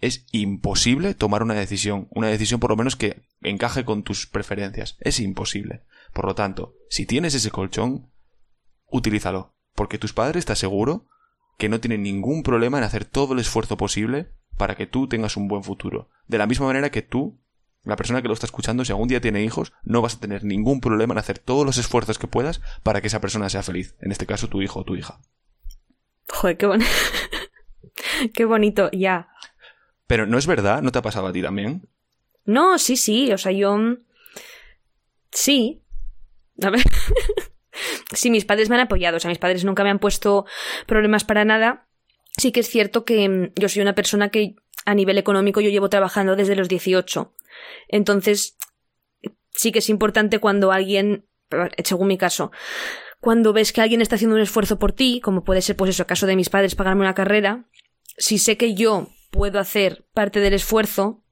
es 0.00 0.26
imposible 0.32 1.14
tomar 1.14 1.42
una 1.42 1.54
decisión, 1.54 2.08
una 2.10 2.26
decisión 2.26 2.60
por 2.60 2.70
lo 2.70 2.76
menos 2.76 2.96
que 2.96 3.22
encaje 3.40 3.84
con 3.84 4.02
tus 4.02 4.26
preferencias. 4.26 4.96
Es 5.00 5.20
imposible. 5.20 5.84
Por 6.12 6.26
lo 6.26 6.34
tanto, 6.34 6.74
si 6.90 7.06
tienes 7.06 7.34
ese 7.34 7.50
colchón, 7.50 8.10
utilízalo, 8.90 9.54
porque 9.74 9.98
tus 9.98 10.12
padres 10.12 10.44
te 10.44 10.52
aseguro 10.52 11.06
que 11.56 11.68
no 11.68 11.80
tienen 11.80 12.02
ningún 12.02 12.42
problema 12.42 12.78
en 12.78 12.84
hacer 12.84 13.04
todo 13.04 13.34
el 13.34 13.38
esfuerzo 13.38 13.76
posible 13.76 14.32
para 14.56 14.74
que 14.74 14.86
tú 14.86 15.08
tengas 15.08 15.36
un 15.36 15.48
buen 15.48 15.62
futuro. 15.62 16.10
De 16.26 16.38
la 16.38 16.46
misma 16.46 16.66
manera 16.66 16.90
que 16.90 17.02
tú, 17.02 17.40
la 17.84 17.96
persona 17.96 18.22
que 18.22 18.28
lo 18.28 18.34
está 18.34 18.46
escuchando, 18.46 18.84
si 18.84 18.92
algún 18.92 19.08
día 19.08 19.20
tiene 19.20 19.42
hijos, 19.42 19.72
no 19.82 20.02
vas 20.02 20.16
a 20.16 20.20
tener 20.20 20.44
ningún 20.44 20.80
problema 20.80 21.14
en 21.14 21.18
hacer 21.18 21.38
todos 21.38 21.66
los 21.66 21.78
esfuerzos 21.78 22.18
que 22.18 22.28
puedas 22.28 22.60
para 22.82 23.00
que 23.00 23.08
esa 23.08 23.20
persona 23.20 23.48
sea 23.48 23.62
feliz. 23.62 23.96
En 24.00 24.12
este 24.12 24.26
caso, 24.26 24.48
tu 24.48 24.62
hijo 24.62 24.80
o 24.80 24.84
tu 24.84 24.94
hija. 24.94 25.20
Joder, 26.28 26.56
qué 26.56 26.66
bonito. 26.66 26.90
Qué 28.34 28.44
bonito, 28.44 28.90
ya. 28.92 29.28
Pero 30.06 30.26
no 30.26 30.38
es 30.38 30.46
verdad, 30.46 30.82
¿no 30.82 30.92
te 30.92 30.98
ha 30.98 31.02
pasado 31.02 31.26
a 31.26 31.32
ti 31.32 31.42
también? 31.42 31.88
No, 32.44 32.78
sí, 32.78 32.96
sí, 32.96 33.32
o 33.32 33.38
sea, 33.38 33.52
yo... 33.52 33.76
Sí. 35.30 35.82
A 36.62 36.70
ver. 36.70 36.82
sí, 38.12 38.30
mis 38.30 38.44
padres 38.44 38.68
me 38.68 38.76
han 38.76 38.82
apoyado, 38.82 39.16
o 39.16 39.20
sea, 39.20 39.28
mis 39.28 39.38
padres 39.38 39.64
nunca 39.64 39.84
me 39.84 39.90
han 39.90 39.98
puesto 39.98 40.46
problemas 40.86 41.24
para 41.24 41.44
nada. 41.44 41.86
Sí 42.36 42.52
que 42.52 42.60
es 42.60 42.68
cierto 42.68 43.04
que 43.04 43.28
mm, 43.28 43.52
yo 43.56 43.68
soy 43.68 43.82
una 43.82 43.94
persona 43.94 44.30
que 44.30 44.56
a 44.84 44.94
nivel 44.94 45.18
económico 45.18 45.60
yo 45.60 45.70
llevo 45.70 45.88
trabajando 45.88 46.36
desde 46.36 46.56
los 46.56 46.68
18. 46.68 47.32
Entonces, 47.88 48.56
sí 49.50 49.72
que 49.72 49.80
es 49.80 49.88
importante 49.88 50.38
cuando 50.38 50.72
alguien, 50.72 51.26
según 51.84 52.08
mi 52.08 52.18
caso, 52.18 52.50
cuando 53.20 53.52
ves 53.52 53.72
que 53.72 53.80
alguien 53.80 54.00
está 54.00 54.16
haciendo 54.16 54.36
un 54.36 54.42
esfuerzo 54.42 54.78
por 54.78 54.92
ti, 54.92 55.20
como 55.20 55.44
puede 55.44 55.62
ser 55.62 55.76
pues 55.76 55.90
eso, 55.90 56.06
caso 56.06 56.26
de 56.26 56.36
mis 56.36 56.50
padres 56.50 56.74
pagarme 56.74 57.02
una 57.02 57.14
carrera, 57.14 57.68
si 58.16 58.38
sé 58.38 58.56
que 58.56 58.74
yo 58.74 59.08
puedo 59.30 59.58
hacer 59.58 60.04
parte 60.12 60.40
del 60.40 60.54
esfuerzo, 60.54 61.22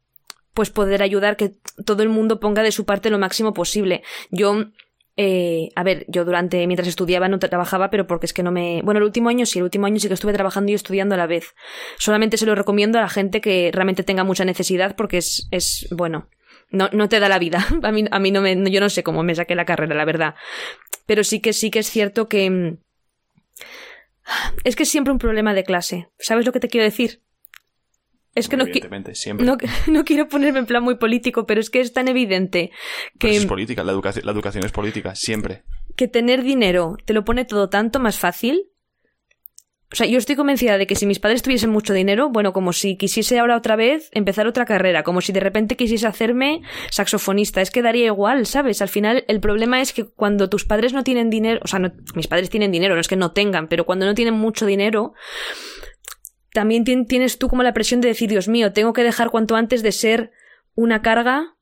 pues 0.55 0.71
poder 0.71 1.03
ayudar 1.03 1.37
que 1.37 1.57
todo 1.85 2.03
el 2.03 2.09
mundo 2.09 2.41
ponga 2.41 2.63
de 2.63 2.73
su 2.73 2.85
parte 2.85 3.11
lo 3.11 3.19
máximo 3.19 3.53
posible. 3.53 4.03
Yo, 4.31 4.67
eh, 5.17 5.69
a 5.75 5.83
ver, 5.83 6.05
yo 6.09 6.25
durante, 6.25 6.67
mientras 6.67 6.89
estudiaba 6.89 7.29
no 7.29 7.39
trabajaba, 7.39 7.91
pero 7.91 8.07
porque 8.07 8.27
es 8.27 8.33
que 8.33 8.43
no 8.43 8.53
me... 8.53 8.81
Bueno, 8.83 8.99
el 8.99 9.05
último 9.05 9.29
año 9.29 9.47
sí, 9.47 9.59
el 9.59 9.65
último 9.65 9.87
año 9.87 9.99
sí 9.99 10.09
que 10.09 10.15
estuve 10.15 10.33
trabajando 10.33 10.73
y 10.73 10.75
estudiando 10.75 11.15
a 11.15 11.19
la 11.19 11.27
vez. 11.27 11.55
Solamente 11.99 12.37
se 12.37 12.47
lo 12.47 12.55
recomiendo 12.55 12.99
a 12.99 13.03
la 13.03 13.09
gente 13.09 13.41
que 13.41 13.71
realmente 13.73 14.03
tenga 14.03 14.25
mucha 14.25 14.45
necesidad 14.45 14.97
porque 14.97 15.19
es, 15.19 15.49
es 15.51 15.89
bueno, 15.91 16.29
no, 16.71 16.89
no 16.93 17.09
te 17.09 17.21
da 17.21 17.29
la 17.29 17.39
vida. 17.39 17.67
A 17.83 17.93
mí, 17.93 18.05
a 18.11 18.19
mí 18.19 18.31
no 18.31 18.41
me, 18.41 18.71
yo 18.71 18.81
no 18.81 18.89
sé 18.89 19.03
cómo 19.03 19.23
me 19.23 19.35
saqué 19.35 19.55
la 19.55 19.65
carrera, 19.65 19.95
la 19.95 20.05
verdad. 20.05 20.35
Pero 21.07 21.25
sí 21.25 21.41
que 21.41 21.53
sí 21.53 21.71
que 21.71 21.81
es 21.81 21.91
cierto 21.91 22.29
que, 22.29 22.49
mm, 22.49 22.79
es 24.65 24.77
que 24.77 24.85
es 24.85 24.89
siempre 24.89 25.13
un 25.13 25.19
problema 25.19 25.55
de 25.55 25.65
clase. 25.65 26.09
¿Sabes 26.19 26.47
lo 26.47 26.53
que 26.53 26.61
te 26.61 26.69
quiero 26.69 26.85
decir? 26.85 27.23
Es 28.35 28.49
que 28.49 28.57
no, 28.57 28.65
no, 28.65 29.57
no, 29.89 30.05
quiero 30.05 30.29
ponerme 30.29 30.61
en 30.61 30.67
plan 30.67 30.83
muy 30.83 30.97
político, 30.97 31.47
pero 31.47 31.61
es 31.61 31.69
que 31.69 31.81
es 31.81 31.93
tan 31.93 32.09
evidente 32.09 32.71
que... 33.19 33.37
es 33.37 33.47
política, 33.47 33.83
la 33.83 33.93
educación, 33.93 34.25
la 34.25 34.33
educación 34.33 34.65
es 34.65 34.73
política, 34.73 35.15
siempre. 35.17 35.65
Que 35.97 36.07
tener 36.07 36.43
dinero 36.43 36.97
te 37.05 37.13
lo 37.13 37.25
pone 37.25 37.45
todo 37.45 37.69
tanto 37.69 37.99
más 37.99 38.19
fácil 38.19 38.71
o 39.93 39.97
sea, 39.97 40.07
yo 40.07 40.19
estoy 40.19 40.37
convencida 40.37 40.79
de 40.79 40.87
que 40.87 40.95
si 40.95 41.05
mis 41.05 41.19
padres 41.19 41.43
tuviesen 41.43 41.71
mucho 41.71 41.93
dinero, 41.93 42.29
bueno, 42.29 42.53
como 42.53 42.73
si 42.73 42.97
quisiese 42.97 43.41
ahora 43.41 43.57
otra 43.57 43.75
vez 43.75 44.09
empezar 44.13 44.47
otra 44.47 44.65
carrera, 44.65 45.03
como 45.03 45.21
si 45.21 45.33
de 45.33 45.41
repente 45.41 45.77
quisiese 45.77 46.07
hacerme 46.07 46.63
saxofonista, 46.93 47.61
es 47.61 47.73
que 47.73 47.83
daría 47.83 48.07
igual, 48.07 48.47
¿sabes? 48.47 48.83
Al 48.83 48.89
final 48.89 49.25
el 49.27 49.41
problema 49.41 49.81
es 49.81 49.93
que 49.93 50.05
cuando 50.05 50.49
tus 50.49 50.65
padres 50.65 50.93
no 50.93 51.03
tienen 51.03 51.29
dinero, 51.29 51.59
o 51.65 51.67
sea, 51.67 51.81
mis 52.15 52.29
padres 52.29 52.51
tienen 52.51 52.71
dinero, 52.71 52.95
no 52.95 53.01
es 53.01 53.09
que 53.09 53.17
no 53.17 53.33
tengan, 53.33 53.67
pero 53.67 53.85
cuando 53.85 54.07
no 54.07 54.15
tienen 54.15 54.35
mucho 54.35 54.65
dinero, 54.65 55.15
también 56.53 56.85
tienes 56.85 57.39
tú 57.39 57.49
como 57.49 57.63
la 57.63 57.73
presión 57.73 58.01
de 58.01 58.09
decir, 58.09 58.29
Dios 58.29 58.49
mío, 58.49 58.73
tengo 58.73 58.93
que 58.93 59.05
dejar 59.05 59.31
cuanto 59.31 59.57
antes 59.57 59.83
de 59.83 59.93
ser 59.93 60.33
una 60.75 61.03
carga 61.03 61.57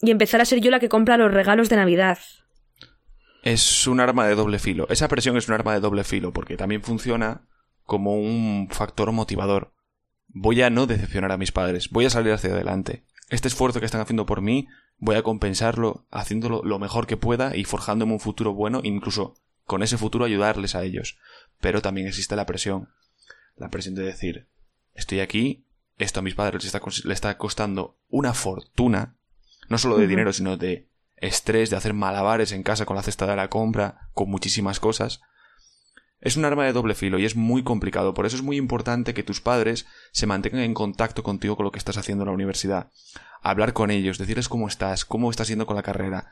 y 0.00 0.10
empezar 0.10 0.40
a 0.40 0.44
ser 0.44 0.60
yo 0.60 0.70
la 0.70 0.80
que 0.80 0.88
compra 0.88 1.16
los 1.16 1.32
regalos 1.32 1.68
de 1.68 1.76
Navidad. 1.76 2.18
Es 3.42 3.86
un 3.86 4.00
arma 4.00 4.26
de 4.26 4.34
doble 4.34 4.58
filo. 4.58 4.86
Esa 4.88 5.08
presión 5.08 5.36
es 5.36 5.48
un 5.48 5.54
arma 5.54 5.74
de 5.74 5.80
doble 5.80 6.04
filo, 6.04 6.32
porque 6.32 6.56
también 6.56 6.82
funciona 6.82 7.42
como 7.84 8.14
un 8.14 8.68
factor 8.70 9.10
motivador. 9.12 9.72
Voy 10.28 10.62
a 10.62 10.70
no 10.70 10.86
decepcionar 10.86 11.32
a 11.32 11.36
mis 11.36 11.52
padres, 11.52 11.90
voy 11.90 12.06
a 12.06 12.10
salir 12.10 12.32
hacia 12.32 12.52
adelante. 12.52 13.04
Este 13.28 13.48
esfuerzo 13.48 13.80
que 13.80 13.86
están 13.86 14.00
haciendo 14.00 14.26
por 14.26 14.40
mí, 14.40 14.68
voy 14.98 15.16
a 15.16 15.22
compensarlo 15.22 16.06
haciéndolo 16.10 16.62
lo 16.64 16.78
mejor 16.78 17.06
que 17.06 17.16
pueda 17.16 17.56
y 17.56 17.64
forjándome 17.64 18.12
un 18.12 18.20
futuro 18.20 18.54
bueno, 18.54 18.80
incluso 18.82 19.34
con 19.64 19.82
ese 19.82 19.98
futuro 19.98 20.24
ayudarles 20.24 20.74
a 20.74 20.84
ellos. 20.84 21.18
Pero 21.60 21.82
también 21.82 22.06
existe 22.06 22.36
la 22.36 22.46
presión. 22.46 22.88
La 23.56 23.68
presión 23.68 23.94
de 23.94 24.02
decir, 24.02 24.48
estoy 24.94 25.20
aquí, 25.20 25.66
esto 25.98 26.20
a 26.20 26.22
mis 26.22 26.34
padres 26.34 26.64
les 26.64 26.74
está, 26.74 27.12
está 27.12 27.38
costando 27.38 27.98
una 28.08 28.34
fortuna, 28.34 29.16
no 29.68 29.78
solo 29.78 29.98
de 29.98 30.06
dinero, 30.06 30.32
sino 30.32 30.56
de 30.56 30.88
estrés, 31.16 31.70
de 31.70 31.76
hacer 31.76 31.94
malabares 31.94 32.52
en 32.52 32.62
casa 32.62 32.84
con 32.84 32.96
la 32.96 33.02
cesta 33.02 33.26
de 33.26 33.36
la 33.36 33.48
compra, 33.48 34.08
con 34.12 34.28
muchísimas 34.28 34.80
cosas. 34.80 35.20
Es 36.20 36.36
un 36.36 36.44
arma 36.44 36.64
de 36.64 36.72
doble 36.72 36.94
filo 36.94 37.18
y 37.18 37.24
es 37.24 37.36
muy 37.36 37.64
complicado, 37.64 38.14
por 38.14 38.26
eso 38.26 38.36
es 38.36 38.42
muy 38.42 38.56
importante 38.56 39.14
que 39.14 39.22
tus 39.22 39.40
padres 39.40 39.86
se 40.12 40.26
mantengan 40.26 40.62
en 40.62 40.74
contacto 40.74 41.22
contigo 41.22 41.56
con 41.56 41.64
lo 41.64 41.72
que 41.72 41.78
estás 41.78 41.96
haciendo 41.96 42.22
en 42.22 42.28
la 42.28 42.34
universidad. 42.34 42.90
Hablar 43.40 43.72
con 43.72 43.90
ellos, 43.90 44.18
decirles 44.18 44.48
cómo 44.48 44.68
estás, 44.68 45.04
cómo 45.04 45.30
estás 45.30 45.48
yendo 45.48 45.66
con 45.66 45.76
la 45.76 45.82
carrera. 45.82 46.30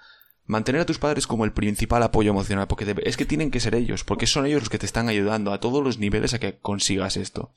Mantener 0.50 0.80
a 0.80 0.84
tus 0.84 0.98
padres 0.98 1.28
como 1.28 1.44
el 1.44 1.52
principal 1.52 2.02
apoyo 2.02 2.32
emocional, 2.32 2.66
porque 2.66 2.96
es 3.04 3.16
que 3.16 3.24
tienen 3.24 3.52
que 3.52 3.60
ser 3.60 3.76
ellos, 3.76 4.02
porque 4.02 4.26
son 4.26 4.46
ellos 4.46 4.62
los 4.62 4.68
que 4.68 4.80
te 4.80 4.86
están 4.86 5.08
ayudando 5.08 5.52
a 5.52 5.60
todos 5.60 5.80
los 5.80 5.98
niveles 5.98 6.34
a 6.34 6.40
que 6.40 6.58
consigas 6.58 7.16
esto. 7.16 7.52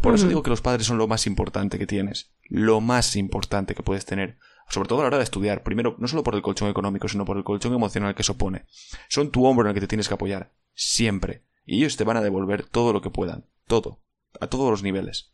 Por 0.00 0.14
eso 0.14 0.28
digo 0.28 0.44
que 0.44 0.50
los 0.50 0.60
padres 0.60 0.86
son 0.86 0.96
lo 0.96 1.08
más 1.08 1.26
importante 1.26 1.76
que 1.76 1.88
tienes, 1.88 2.30
lo 2.44 2.80
más 2.80 3.16
importante 3.16 3.74
que 3.74 3.82
puedes 3.82 4.06
tener, 4.06 4.38
sobre 4.68 4.88
todo 4.88 5.00
a 5.00 5.02
la 5.02 5.06
hora 5.08 5.16
de 5.18 5.24
estudiar, 5.24 5.64
primero, 5.64 5.96
no 5.98 6.06
solo 6.06 6.22
por 6.22 6.36
el 6.36 6.42
colchón 6.42 6.68
económico, 6.68 7.08
sino 7.08 7.24
por 7.24 7.36
el 7.36 7.42
colchón 7.42 7.74
emocional 7.74 8.14
que 8.14 8.22
eso 8.22 8.38
pone. 8.38 8.64
Son 9.08 9.32
tu 9.32 9.44
hombro 9.44 9.64
en 9.64 9.70
el 9.70 9.74
que 9.74 9.80
te 9.80 9.88
tienes 9.88 10.06
que 10.06 10.14
apoyar, 10.14 10.52
siempre. 10.72 11.42
Y 11.64 11.78
ellos 11.78 11.96
te 11.96 12.04
van 12.04 12.16
a 12.16 12.22
devolver 12.22 12.62
todo 12.62 12.92
lo 12.92 13.02
que 13.02 13.10
puedan. 13.10 13.46
Todo. 13.66 13.98
A 14.40 14.46
todos 14.46 14.70
los 14.70 14.84
niveles. 14.84 15.32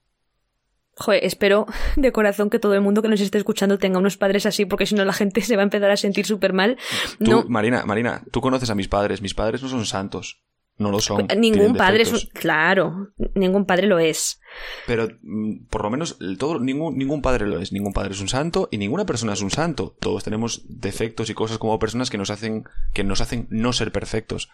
Joder, 0.96 1.24
espero 1.24 1.66
de 1.96 2.12
corazón 2.12 2.50
que 2.50 2.58
todo 2.58 2.74
el 2.74 2.82
mundo 2.82 3.00
que 3.00 3.08
nos 3.08 3.20
esté 3.20 3.38
escuchando 3.38 3.78
tenga 3.78 3.98
unos 3.98 4.18
padres 4.18 4.44
así, 4.44 4.66
porque 4.66 4.84
si 4.86 4.94
no 4.94 5.04
la 5.04 5.12
gente 5.12 5.40
se 5.42 5.56
va 5.56 5.62
a 5.62 5.64
empezar 5.64 5.90
a 5.90 5.96
sentir 5.96 6.26
súper 6.26 6.52
mal. 6.52 6.78
no... 7.18 7.44
Marina, 7.48 7.84
Marina, 7.86 8.22
tú 8.30 8.40
conoces 8.40 8.70
a 8.70 8.74
mis 8.74 8.88
padres. 8.88 9.22
Mis 9.22 9.34
padres 9.34 9.62
no 9.62 9.68
son 9.68 9.86
santos. 9.86 10.42
no 10.76 10.90
lo 10.90 11.00
son. 11.00 11.28
Ningún 11.38 11.76
padre 11.76 12.02
es 12.02 12.28
claro, 12.34 13.08
ningún 13.34 13.64
padre 13.64 13.86
lo 13.86 13.98
es. 13.98 14.40
Pero 14.86 15.08
mm, 15.22 15.66
por 15.70 15.82
lo 15.82 15.90
menos 15.90 16.18
todo, 16.38 16.60
ningún, 16.60 16.98
ningún 16.98 17.22
padre 17.22 17.46
lo 17.46 17.58
es. 17.58 17.72
Ningún 17.72 17.94
padre 17.94 18.12
es 18.12 18.20
un 18.20 18.28
santo 18.28 18.68
y 18.70 18.76
ninguna 18.76 19.06
persona 19.06 19.32
es 19.32 19.40
un 19.40 19.50
santo. 19.50 19.96
Todos 19.98 20.24
tenemos 20.24 20.62
defectos 20.68 21.30
y 21.30 21.34
cosas 21.34 21.58
como 21.58 21.78
personas 21.78 22.10
que 22.10 22.18
nos 22.18 22.30
hacen, 22.30 22.64
que 22.92 23.04
nos 23.04 23.22
hacen 23.22 23.46
no 23.50 23.72
ser 23.72 23.92
perfectos. 23.92 24.50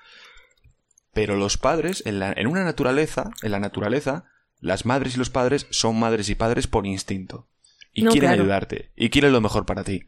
Pero 1.12 1.34
los 1.34 1.56
padres, 1.56 2.04
en, 2.06 2.20
la, 2.20 2.32
en 2.32 2.46
una 2.46 2.62
naturaleza, 2.62 3.30
en 3.42 3.50
la 3.50 3.58
naturaleza, 3.58 4.26
las 4.60 4.84
madres 4.84 5.14
y 5.14 5.18
los 5.18 5.30
padres 5.30 5.66
son 5.70 5.98
madres 5.98 6.28
y 6.28 6.34
padres 6.34 6.66
por 6.66 6.86
instinto. 6.86 7.48
Y 7.92 8.04
quieren 8.06 8.30
ayudarte. 8.30 8.90
Y 8.96 9.10
quieren 9.10 9.32
lo 9.32 9.40
mejor 9.40 9.66
para 9.66 9.84
ti. 9.84 10.04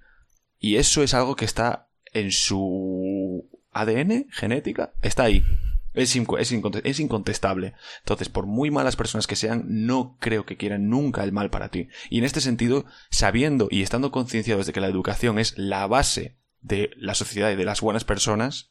Y 0.58 0.76
eso 0.76 1.02
es 1.02 1.14
algo 1.14 1.36
que 1.36 1.44
está 1.44 1.88
en 2.12 2.32
su 2.32 3.48
ADN, 3.72 4.26
genética, 4.30 4.92
está 5.02 5.24
ahí. 5.24 5.44
Es, 5.92 6.14
es, 6.14 7.00
incontestable. 7.00 7.74
Entonces, 8.00 8.28
por 8.28 8.46
muy 8.46 8.70
malas 8.70 8.94
personas 8.94 9.26
que 9.26 9.36
sean, 9.36 9.64
no 9.66 10.16
creo 10.20 10.46
que 10.46 10.56
quieran 10.56 10.88
nunca 10.88 11.24
el 11.24 11.32
mal 11.32 11.50
para 11.50 11.70
ti. 11.70 11.88
Y 12.10 12.18
en 12.18 12.24
este 12.24 12.40
sentido, 12.40 12.84
sabiendo 13.10 13.68
y 13.70 13.82
estando 13.82 14.12
concienciados 14.12 14.66
de 14.66 14.72
que 14.72 14.80
la 14.80 14.88
educación 14.88 15.38
es 15.38 15.54
la 15.56 15.86
base 15.86 16.36
de 16.60 16.90
la 16.96 17.14
sociedad 17.14 17.50
y 17.50 17.56
de 17.56 17.64
las 17.64 17.80
buenas 17.80 18.04
personas, 18.04 18.70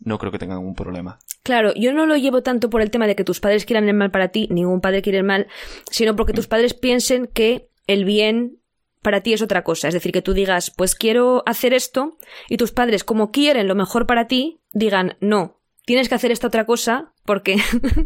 no 0.00 0.18
creo 0.18 0.32
que 0.32 0.38
tengan 0.38 0.58
un 0.58 0.74
problema. 0.74 1.18
Claro, 1.42 1.72
yo 1.74 1.92
no 1.92 2.06
lo 2.06 2.16
llevo 2.16 2.42
tanto 2.42 2.70
por 2.70 2.82
el 2.82 2.90
tema 2.90 3.06
de 3.06 3.16
que 3.16 3.24
tus 3.24 3.40
padres 3.40 3.64
quieran 3.64 3.88
el 3.88 3.94
mal 3.94 4.10
para 4.10 4.28
ti, 4.28 4.48
ningún 4.50 4.80
padre 4.80 5.02
quiere 5.02 5.18
el 5.18 5.24
mal, 5.24 5.46
sino 5.90 6.16
porque 6.16 6.32
tus 6.32 6.46
mm. 6.46 6.50
padres 6.50 6.74
piensen 6.74 7.26
que 7.26 7.70
el 7.86 8.04
bien 8.04 8.58
para 9.02 9.22
ti 9.22 9.32
es 9.32 9.42
otra 9.42 9.64
cosa. 9.64 9.88
Es 9.88 9.94
decir, 9.94 10.12
que 10.12 10.22
tú 10.22 10.34
digas, 10.34 10.70
pues 10.70 10.94
quiero 10.94 11.42
hacer 11.46 11.72
esto, 11.72 12.18
y 12.48 12.56
tus 12.56 12.72
padres, 12.72 13.04
como 13.04 13.30
quieren 13.30 13.68
lo 13.68 13.74
mejor 13.74 14.06
para 14.06 14.26
ti, 14.26 14.60
digan, 14.72 15.16
no, 15.20 15.60
tienes 15.84 16.08
que 16.08 16.14
hacer 16.14 16.30
esta 16.30 16.48
otra 16.48 16.66
cosa 16.66 17.12
porque, 17.24 17.56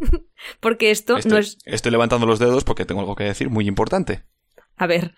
porque 0.61 0.91
esto 0.91 1.19
no 1.25 1.39
es... 1.39 1.59
Estoy 1.65 1.91
levantando 1.91 2.27
los 2.27 2.39
dedos 2.39 2.65
porque 2.65 2.85
tengo 2.85 3.01
algo 3.01 3.17
que 3.17 3.25
decir 3.25 3.51
muy 3.51 3.67
importante. 3.67 4.25
A 4.77 4.87
ver. 4.87 5.15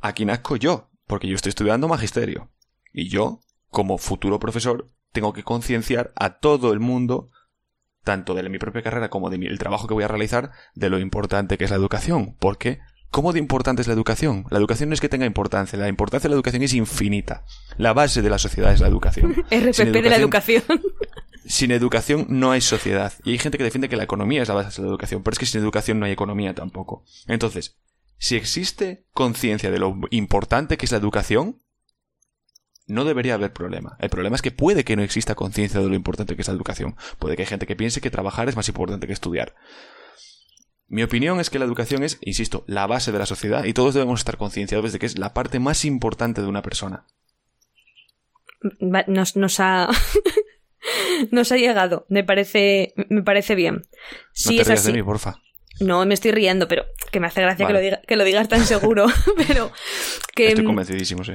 Aquí 0.00 0.24
nazco 0.24 0.56
yo, 0.56 0.90
porque 1.06 1.28
yo 1.28 1.34
estoy 1.34 1.50
estudiando 1.50 1.88
magisterio. 1.88 2.50
Y 2.92 3.08
yo, 3.08 3.40
como 3.70 3.98
futuro 3.98 4.38
profesor, 4.38 4.90
tengo 5.12 5.32
que 5.32 5.44
concienciar 5.44 6.12
a 6.16 6.38
todo 6.38 6.72
el 6.72 6.80
mundo, 6.80 7.30
tanto 8.04 8.34
de 8.34 8.48
mi 8.48 8.58
propia 8.58 8.82
carrera 8.82 9.10
como 9.10 9.30
del 9.30 9.58
trabajo 9.58 9.88
que 9.88 9.94
voy 9.94 10.04
a 10.04 10.08
realizar, 10.08 10.52
de 10.74 10.90
lo 10.90 10.98
importante 10.98 11.58
que 11.58 11.64
es 11.64 11.70
la 11.70 11.76
educación. 11.76 12.36
Porque 12.38 12.80
¿Cómo 13.10 13.32
de 13.32 13.38
importante 13.38 13.80
es 13.80 13.88
la 13.88 13.94
educación? 13.94 14.44
La 14.50 14.58
educación 14.58 14.90
no 14.90 14.94
es 14.94 15.00
que 15.00 15.08
tenga 15.08 15.24
importancia, 15.24 15.78
la 15.78 15.88
importancia 15.88 16.28
de 16.28 16.32
la 16.32 16.36
educación 16.36 16.62
es 16.62 16.74
infinita. 16.74 17.44
La 17.78 17.94
base 17.94 18.20
de 18.20 18.28
la 18.28 18.38
sociedad 18.38 18.72
es 18.72 18.80
la 18.80 18.88
educación. 18.88 19.32
RPP 19.50 20.02
de 20.02 20.10
la 20.10 20.16
educación. 20.16 20.62
Sin 21.46 21.70
educación 21.70 22.26
no 22.28 22.50
hay 22.50 22.60
sociedad. 22.60 23.14
Y 23.24 23.30
hay 23.32 23.38
gente 23.38 23.56
que 23.56 23.64
defiende 23.64 23.88
que 23.88 23.96
la 23.96 24.04
economía 24.04 24.42
es 24.42 24.48
la 24.48 24.54
base 24.54 24.82
de 24.82 24.86
la 24.86 24.90
educación, 24.90 25.22
pero 25.22 25.32
es 25.32 25.38
que 25.38 25.46
sin 25.46 25.62
educación 25.62 25.98
no 25.98 26.04
hay 26.04 26.12
economía 26.12 26.54
tampoco. 26.54 27.04
Entonces, 27.26 27.78
si 28.18 28.36
existe 28.36 29.06
conciencia 29.12 29.70
de 29.70 29.78
lo 29.78 29.96
importante 30.10 30.76
que 30.76 30.84
es 30.84 30.92
la 30.92 30.98
educación, 30.98 31.62
no 32.88 33.04
debería 33.04 33.34
haber 33.34 33.52
problema. 33.52 33.96
El 34.00 34.10
problema 34.10 34.34
es 34.34 34.42
que 34.42 34.50
puede 34.50 34.84
que 34.84 34.96
no 34.96 35.02
exista 35.02 35.34
conciencia 35.34 35.80
de 35.80 35.88
lo 35.88 35.94
importante 35.94 36.34
que 36.34 36.42
es 36.42 36.48
la 36.48 36.54
educación. 36.54 36.96
Puede 37.18 37.36
que 37.36 37.42
hay 37.42 37.46
gente 37.46 37.66
que 37.66 37.76
piense 37.76 38.00
que 38.00 38.10
trabajar 38.10 38.48
es 38.48 38.56
más 38.56 38.68
importante 38.68 39.06
que 39.06 39.12
estudiar. 39.12 39.54
Mi 40.86 41.02
opinión 41.02 41.38
es 41.38 41.50
que 41.50 41.58
la 41.58 41.66
educación 41.66 42.02
es, 42.02 42.18
insisto, 42.22 42.64
la 42.66 42.86
base 42.86 43.12
de 43.12 43.18
la 43.18 43.26
sociedad 43.26 43.64
y 43.64 43.74
todos 43.74 43.92
debemos 43.92 44.20
estar 44.20 44.38
concienciados 44.38 44.92
de 44.92 44.98
que 44.98 45.06
es 45.06 45.18
la 45.18 45.34
parte 45.34 45.60
más 45.60 45.84
importante 45.84 46.40
de 46.40 46.48
una 46.48 46.62
persona. 46.62 47.04
Nos, 48.80 49.36
nos 49.36 49.60
ha. 49.60 49.88
nos 51.30 51.52
ha 51.52 51.56
llegado. 51.56 52.06
Me 52.08 52.24
parece, 52.24 52.94
me 53.10 53.22
parece 53.22 53.54
bien. 53.54 53.82
Sí, 54.32 54.56
no 54.56 54.64
te 54.64 54.72
es 54.72 54.80
así. 54.80 54.92
De 54.92 54.98
mí, 54.98 55.04
porfa. 55.04 55.42
No, 55.80 56.04
me 56.06 56.14
estoy 56.14 56.32
riendo, 56.32 56.68
pero 56.68 56.86
que 57.10 57.20
me 57.20 57.26
hace 57.26 57.40
gracia 57.40 57.66
que, 57.66 57.72
lo 57.72 57.80
diga, 57.80 58.00
que 58.06 58.16
lo 58.16 58.24
digas 58.24 58.48
tan 58.48 58.64
seguro. 58.64 59.06
pero 59.48 59.70
que. 60.34 60.48
Estoy 60.48 60.64
convencidísimo, 60.64 61.24
sí. 61.24 61.34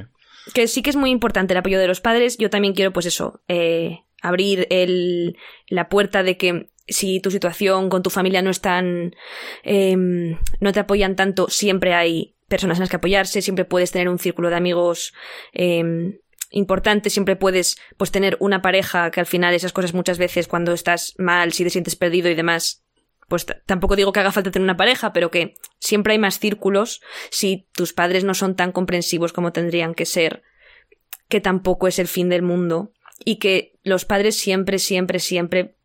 Que 0.53 0.67
sí 0.67 0.81
que 0.81 0.89
es 0.89 0.95
muy 0.95 1.09
importante 1.09 1.53
el 1.53 1.57
apoyo 1.57 1.79
de 1.79 1.87
los 1.87 2.01
padres. 2.01 2.37
Yo 2.37 2.49
también 2.49 2.73
quiero, 2.73 2.91
pues 2.91 3.05
eso, 3.05 3.41
eh, 3.47 4.01
abrir 4.21 4.67
el, 4.69 5.37
la 5.67 5.87
puerta 5.87 6.23
de 6.23 6.37
que 6.37 6.69
si 6.87 7.21
tu 7.21 7.31
situación 7.31 7.89
con 7.89 8.03
tu 8.03 8.09
familia 8.09 8.41
no 8.41 8.49
están, 8.49 9.15
em, 9.63 10.37
no 10.59 10.73
te 10.73 10.81
apoyan 10.81 11.15
tanto, 11.15 11.49
siempre 11.49 11.93
hay 11.93 12.35
personas 12.49 12.77
en 12.77 12.81
las 12.81 12.89
que 12.89 12.97
apoyarse, 12.97 13.41
siempre 13.41 13.65
puedes 13.65 13.91
tener 13.91 14.09
un 14.09 14.19
círculo 14.19 14.49
de 14.49 14.55
amigos 14.57 15.13
eh, 15.53 16.19
importante, 16.51 17.09
siempre 17.09 17.35
puedes 17.35 17.77
pues 17.97 18.11
tener 18.11 18.37
una 18.39 18.61
pareja 18.61 19.11
que 19.11 19.19
al 19.19 19.25
final 19.25 19.53
esas 19.53 19.73
cosas 19.73 19.93
muchas 19.93 20.17
veces 20.17 20.47
cuando 20.47 20.73
estás 20.73 21.15
mal, 21.17 21.51
si 21.53 21.63
te 21.63 21.69
sientes 21.69 21.95
perdido 21.95 22.29
y 22.29 22.35
demás, 22.35 22.83
pues 23.27 23.45
tampoco 23.65 23.95
digo 23.95 24.11
que 24.11 24.19
haga 24.19 24.31
falta 24.31 24.51
tener 24.51 24.63
una 24.63 24.77
pareja, 24.77 25.13
pero 25.13 25.31
que 25.31 25.55
siempre 25.79 26.13
hay 26.13 26.19
más 26.19 26.39
círculos 26.39 27.01
si 27.31 27.67
tus 27.73 27.93
padres 27.93 28.23
no 28.23 28.33
son 28.33 28.55
tan 28.55 28.71
comprensivos 28.71 29.33
como 29.33 29.51
tendrían 29.51 29.93
que 29.93 30.05
ser, 30.05 30.43
que 31.29 31.41
tampoco 31.41 31.87
es 31.87 31.99
el 31.99 32.07
fin 32.07 32.29
del 32.29 32.41
mundo 32.41 32.93
y 33.23 33.37
que 33.37 33.79
los 33.83 34.05
padres 34.05 34.37
siempre, 34.37 34.79
siempre, 34.79 35.19
siempre 35.19 35.77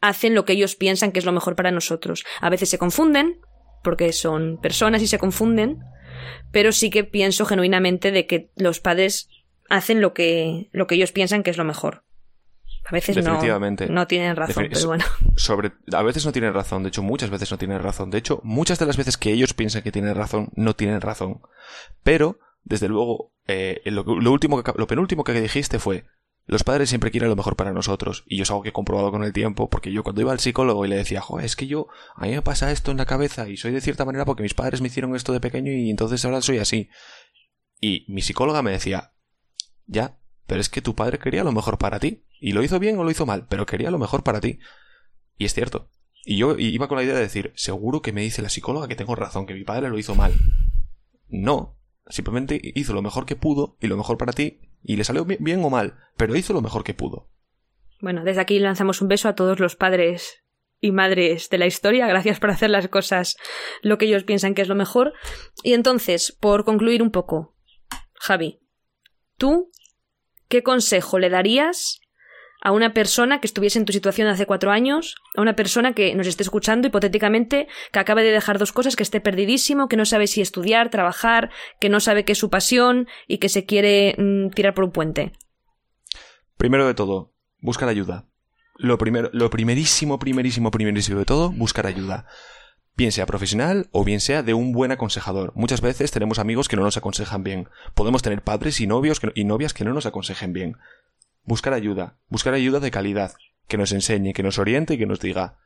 hacen 0.00 0.34
lo 0.34 0.44
que 0.44 0.52
ellos 0.52 0.76
piensan 0.76 1.12
que 1.12 1.18
es 1.18 1.24
lo 1.24 1.32
mejor 1.32 1.56
para 1.56 1.70
nosotros. 1.70 2.24
A 2.40 2.50
veces 2.50 2.68
se 2.68 2.78
confunden, 2.78 3.40
porque 3.82 4.12
son 4.12 4.58
personas 4.60 5.02
y 5.02 5.06
se 5.06 5.18
confunden, 5.18 5.80
pero 6.52 6.72
sí 6.72 6.90
que 6.90 7.04
pienso 7.04 7.44
genuinamente 7.44 8.10
de 8.10 8.26
que 8.26 8.50
los 8.56 8.80
padres 8.80 9.28
hacen 9.68 10.00
lo 10.00 10.14
que, 10.14 10.68
lo 10.72 10.86
que 10.86 10.94
ellos 10.94 11.12
piensan 11.12 11.42
que 11.42 11.50
es 11.50 11.56
lo 11.56 11.64
mejor. 11.64 12.05
A 12.88 12.92
veces 12.92 13.16
No, 13.24 13.40
no 13.88 14.06
tienen 14.06 14.36
razón, 14.36 14.68
pero 14.72 14.86
bueno. 14.86 15.04
Sobre, 15.36 15.72
a 15.92 16.02
veces 16.02 16.24
no 16.24 16.32
tienen 16.32 16.54
razón, 16.54 16.82
de 16.82 16.88
hecho 16.90 17.02
muchas 17.02 17.30
veces 17.30 17.50
no 17.50 17.58
tienen 17.58 17.82
razón. 17.82 18.10
De 18.10 18.18
hecho, 18.18 18.40
muchas 18.44 18.78
de 18.78 18.86
las 18.86 18.96
veces 18.96 19.16
que 19.16 19.32
ellos 19.32 19.54
piensan 19.54 19.82
que 19.82 19.92
tienen 19.92 20.14
razón, 20.14 20.50
no 20.54 20.74
tienen 20.74 21.00
razón. 21.00 21.40
Pero, 22.04 22.38
desde 22.62 22.88
luego, 22.88 23.32
eh, 23.46 23.82
lo, 23.86 24.04
último 24.30 24.62
lo 24.76 24.86
penúltimo 24.86 25.24
que 25.24 25.32
dijiste 25.32 25.80
fue, 25.80 26.04
los 26.46 26.62
padres 26.62 26.88
siempre 26.88 27.10
quieren 27.10 27.28
lo 27.28 27.34
mejor 27.34 27.56
para 27.56 27.72
nosotros, 27.72 28.22
y 28.26 28.36
yo 28.36 28.44
es 28.44 28.50
algo 28.50 28.62
que 28.62 28.68
he 28.68 28.72
comprobado 28.72 29.10
con 29.10 29.24
el 29.24 29.32
tiempo, 29.32 29.68
porque 29.68 29.92
yo 29.92 30.04
cuando 30.04 30.20
iba 30.20 30.30
al 30.30 30.38
psicólogo 30.38 30.84
y 30.86 30.88
le 30.88 30.96
decía, 30.96 31.20
joder, 31.20 31.44
es 31.44 31.56
que 31.56 31.66
yo, 31.66 31.88
a 32.14 32.24
mí 32.24 32.30
me 32.30 32.42
pasa 32.42 32.70
esto 32.70 32.92
en 32.92 32.98
la 32.98 33.06
cabeza, 33.06 33.48
y 33.48 33.56
soy 33.56 33.72
de 33.72 33.80
cierta 33.80 34.04
manera 34.04 34.24
porque 34.24 34.44
mis 34.44 34.54
padres 34.54 34.80
me 34.80 34.86
hicieron 34.86 35.16
esto 35.16 35.32
de 35.32 35.40
pequeño 35.40 35.72
y 35.72 35.90
entonces 35.90 36.24
ahora 36.24 36.40
soy 36.40 36.58
así. 36.58 36.88
Y 37.80 38.06
mi 38.08 38.22
psicóloga 38.22 38.62
me 38.62 38.70
decía, 38.70 39.12
ya, 39.86 40.18
pero 40.46 40.60
es 40.60 40.68
que 40.68 40.82
tu 40.82 40.94
padre 40.94 41.18
quería 41.18 41.44
lo 41.44 41.52
mejor 41.52 41.78
para 41.78 41.98
ti, 41.98 42.22
y 42.40 42.52
lo 42.52 42.62
hizo 42.62 42.78
bien 42.78 42.98
o 42.98 43.04
lo 43.04 43.10
hizo 43.10 43.26
mal, 43.26 43.46
pero 43.48 43.66
quería 43.66 43.90
lo 43.90 43.98
mejor 43.98 44.22
para 44.22 44.40
ti. 44.40 44.58
Y 45.38 45.44
es 45.44 45.54
cierto. 45.54 45.90
Y 46.24 46.38
yo 46.38 46.56
iba 46.58 46.88
con 46.88 46.98
la 46.98 47.04
idea 47.04 47.14
de 47.14 47.20
decir, 47.20 47.52
seguro 47.54 48.02
que 48.02 48.12
me 48.12 48.22
dice 48.22 48.42
la 48.42 48.48
psicóloga 48.48 48.88
que 48.88 48.96
tengo 48.96 49.14
razón, 49.14 49.46
que 49.46 49.54
mi 49.54 49.64
padre 49.64 49.88
lo 49.88 49.98
hizo 49.98 50.14
mal. 50.14 50.32
No, 51.28 51.76
simplemente 52.08 52.60
hizo 52.62 52.92
lo 52.94 53.02
mejor 53.02 53.26
que 53.26 53.36
pudo 53.36 53.76
y 53.80 53.86
lo 53.86 53.96
mejor 53.96 54.18
para 54.18 54.32
ti 54.32 54.60
y 54.82 54.96
le 54.96 55.04
salió 55.04 55.24
bien, 55.24 55.64
o 55.64 55.70
mal, 55.70 55.98
pero 56.16 56.36
hizo 56.36 56.52
lo 56.52 56.62
mejor 56.62 56.84
que 56.84 56.94
pudo. 56.94 57.28
Bueno, 58.00 58.24
desde 58.24 58.40
aquí 58.40 58.58
lanzamos 58.58 59.02
un 59.02 59.08
beso 59.08 59.28
a 59.28 59.34
todos 59.34 59.58
los 59.58 59.74
padres 59.74 60.44
y 60.80 60.92
madres 60.92 61.48
de 61.50 61.58
la 61.58 61.66
historia. 61.66 62.06
Gracias 62.06 62.38
por 62.38 62.50
hacer 62.50 62.70
las 62.70 62.88
cosas 62.88 63.36
lo 63.82 63.98
que 63.98 64.06
ellos 64.06 64.24
piensan 64.24 64.54
que 64.54 64.62
es 64.62 64.68
lo 64.68 64.74
mejor. 64.74 65.12
Y 65.62 65.72
entonces, 65.72 66.36
por 66.38 66.64
concluir 66.64 67.02
un 67.02 67.10
poco, 67.10 67.56
Javi, 68.14 68.60
¿tú 69.36 69.70
qué 70.48 70.62
consejo 70.62 71.18
le 71.18 71.30
darías 71.30 72.00
a 72.62 72.72
una 72.72 72.92
persona 72.92 73.40
que 73.40 73.46
estuviese 73.46 73.78
en 73.78 73.84
tu 73.84 73.92
situación 73.92 74.28
hace 74.28 74.46
cuatro 74.46 74.70
años, 74.70 75.14
a 75.36 75.42
una 75.42 75.54
persona 75.54 75.92
que 75.92 76.14
nos 76.14 76.26
esté 76.26 76.42
escuchando 76.42 76.88
hipotéticamente, 76.88 77.68
que 77.92 77.98
acabe 77.98 78.24
de 78.24 78.32
dejar 78.32 78.58
dos 78.58 78.72
cosas, 78.72 78.96
que 78.96 79.02
esté 79.02 79.20
perdidísimo, 79.20 79.88
que 79.88 79.96
no 79.96 80.04
sabe 80.04 80.26
si 80.26 80.40
estudiar, 80.40 80.90
trabajar, 80.90 81.50
que 81.80 81.88
no 81.88 82.00
sabe 82.00 82.24
qué 82.24 82.32
es 82.32 82.38
su 82.38 82.50
pasión 82.50 83.06
y 83.28 83.38
que 83.38 83.48
se 83.48 83.66
quiere 83.66 84.16
mm, 84.18 84.50
tirar 84.50 84.74
por 84.74 84.84
un 84.84 84.90
puente? 84.90 85.32
Primero 86.56 86.86
de 86.86 86.94
todo, 86.94 87.34
buscar 87.60 87.88
ayuda. 87.88 88.26
Lo 88.78 88.98
lo 89.32 89.50
primerísimo, 89.50 90.18
primerísimo, 90.18 90.70
primerísimo 90.70 91.18
de 91.18 91.24
todo, 91.24 91.50
buscar 91.50 91.86
ayuda. 91.86 92.26
Bien 92.96 93.12
sea 93.12 93.26
profesional 93.26 93.88
o 93.92 94.04
bien 94.04 94.20
sea 94.20 94.42
de 94.42 94.54
un 94.54 94.72
buen 94.72 94.90
aconsejador. 94.90 95.52
Muchas 95.54 95.80
veces 95.80 96.10
tenemos 96.10 96.38
amigos 96.38 96.68
que 96.68 96.76
no 96.76 96.82
nos 96.82 96.96
aconsejan 96.96 97.42
bien. 97.42 97.68
Podemos 97.94 98.22
tener 98.22 98.42
padres 98.42 98.80
y 98.80 98.86
novios 98.86 99.20
y 99.34 99.44
novias 99.44 99.74
que 99.74 99.84
no 99.84 99.92
nos 99.92 100.06
aconsejen 100.06 100.52
bien 100.52 100.76
buscar 101.46 101.72
ayuda, 101.72 102.16
buscar 102.28 102.52
ayuda 102.54 102.80
de 102.80 102.90
calidad, 102.90 103.32
que 103.68 103.78
nos 103.78 103.92
enseñe, 103.92 104.34
que 104.34 104.42
nos 104.42 104.58
oriente 104.58 104.94
y 104.94 104.98
que 104.98 105.06
nos 105.06 105.20
diga, 105.20 105.56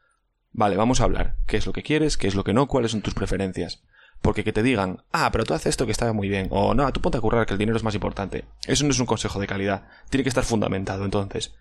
vale, 0.52 0.76
vamos 0.76 1.00
a 1.00 1.04
hablar, 1.04 1.36
qué 1.46 1.56
es 1.56 1.66
lo 1.66 1.72
que 1.72 1.82
quieres, 1.82 2.16
qué 2.16 2.28
es 2.28 2.34
lo 2.34 2.44
que 2.44 2.52
no, 2.52 2.68
cuáles 2.68 2.92
son 2.92 3.02
tus 3.02 3.14
preferencias. 3.14 3.82
Porque 4.20 4.44
que 4.44 4.52
te 4.52 4.62
digan, 4.62 5.02
ah, 5.12 5.30
pero 5.32 5.44
tú 5.44 5.54
haces 5.54 5.68
esto 5.68 5.86
que 5.86 5.92
está 5.92 6.12
muy 6.12 6.28
bien, 6.28 6.48
o 6.50 6.74
no, 6.74 6.92
tú 6.92 7.00
ponte 7.00 7.18
a 7.18 7.22
currar 7.22 7.46
que 7.46 7.54
el 7.54 7.58
dinero 7.58 7.76
es 7.76 7.82
más 7.82 7.94
importante. 7.94 8.44
Eso 8.66 8.84
no 8.84 8.90
es 8.90 9.00
un 9.00 9.06
consejo 9.06 9.40
de 9.40 9.46
calidad, 9.46 9.88
tiene 10.10 10.22
que 10.22 10.28
estar 10.28 10.44
fundamentado 10.44 11.04
entonces. 11.04 11.54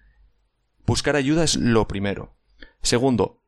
Buscar 0.85 1.15
ayuda 1.15 1.43
es 1.43 1.55
lo 1.55 1.87
primero. 1.87 2.35
Segundo, 2.81 3.41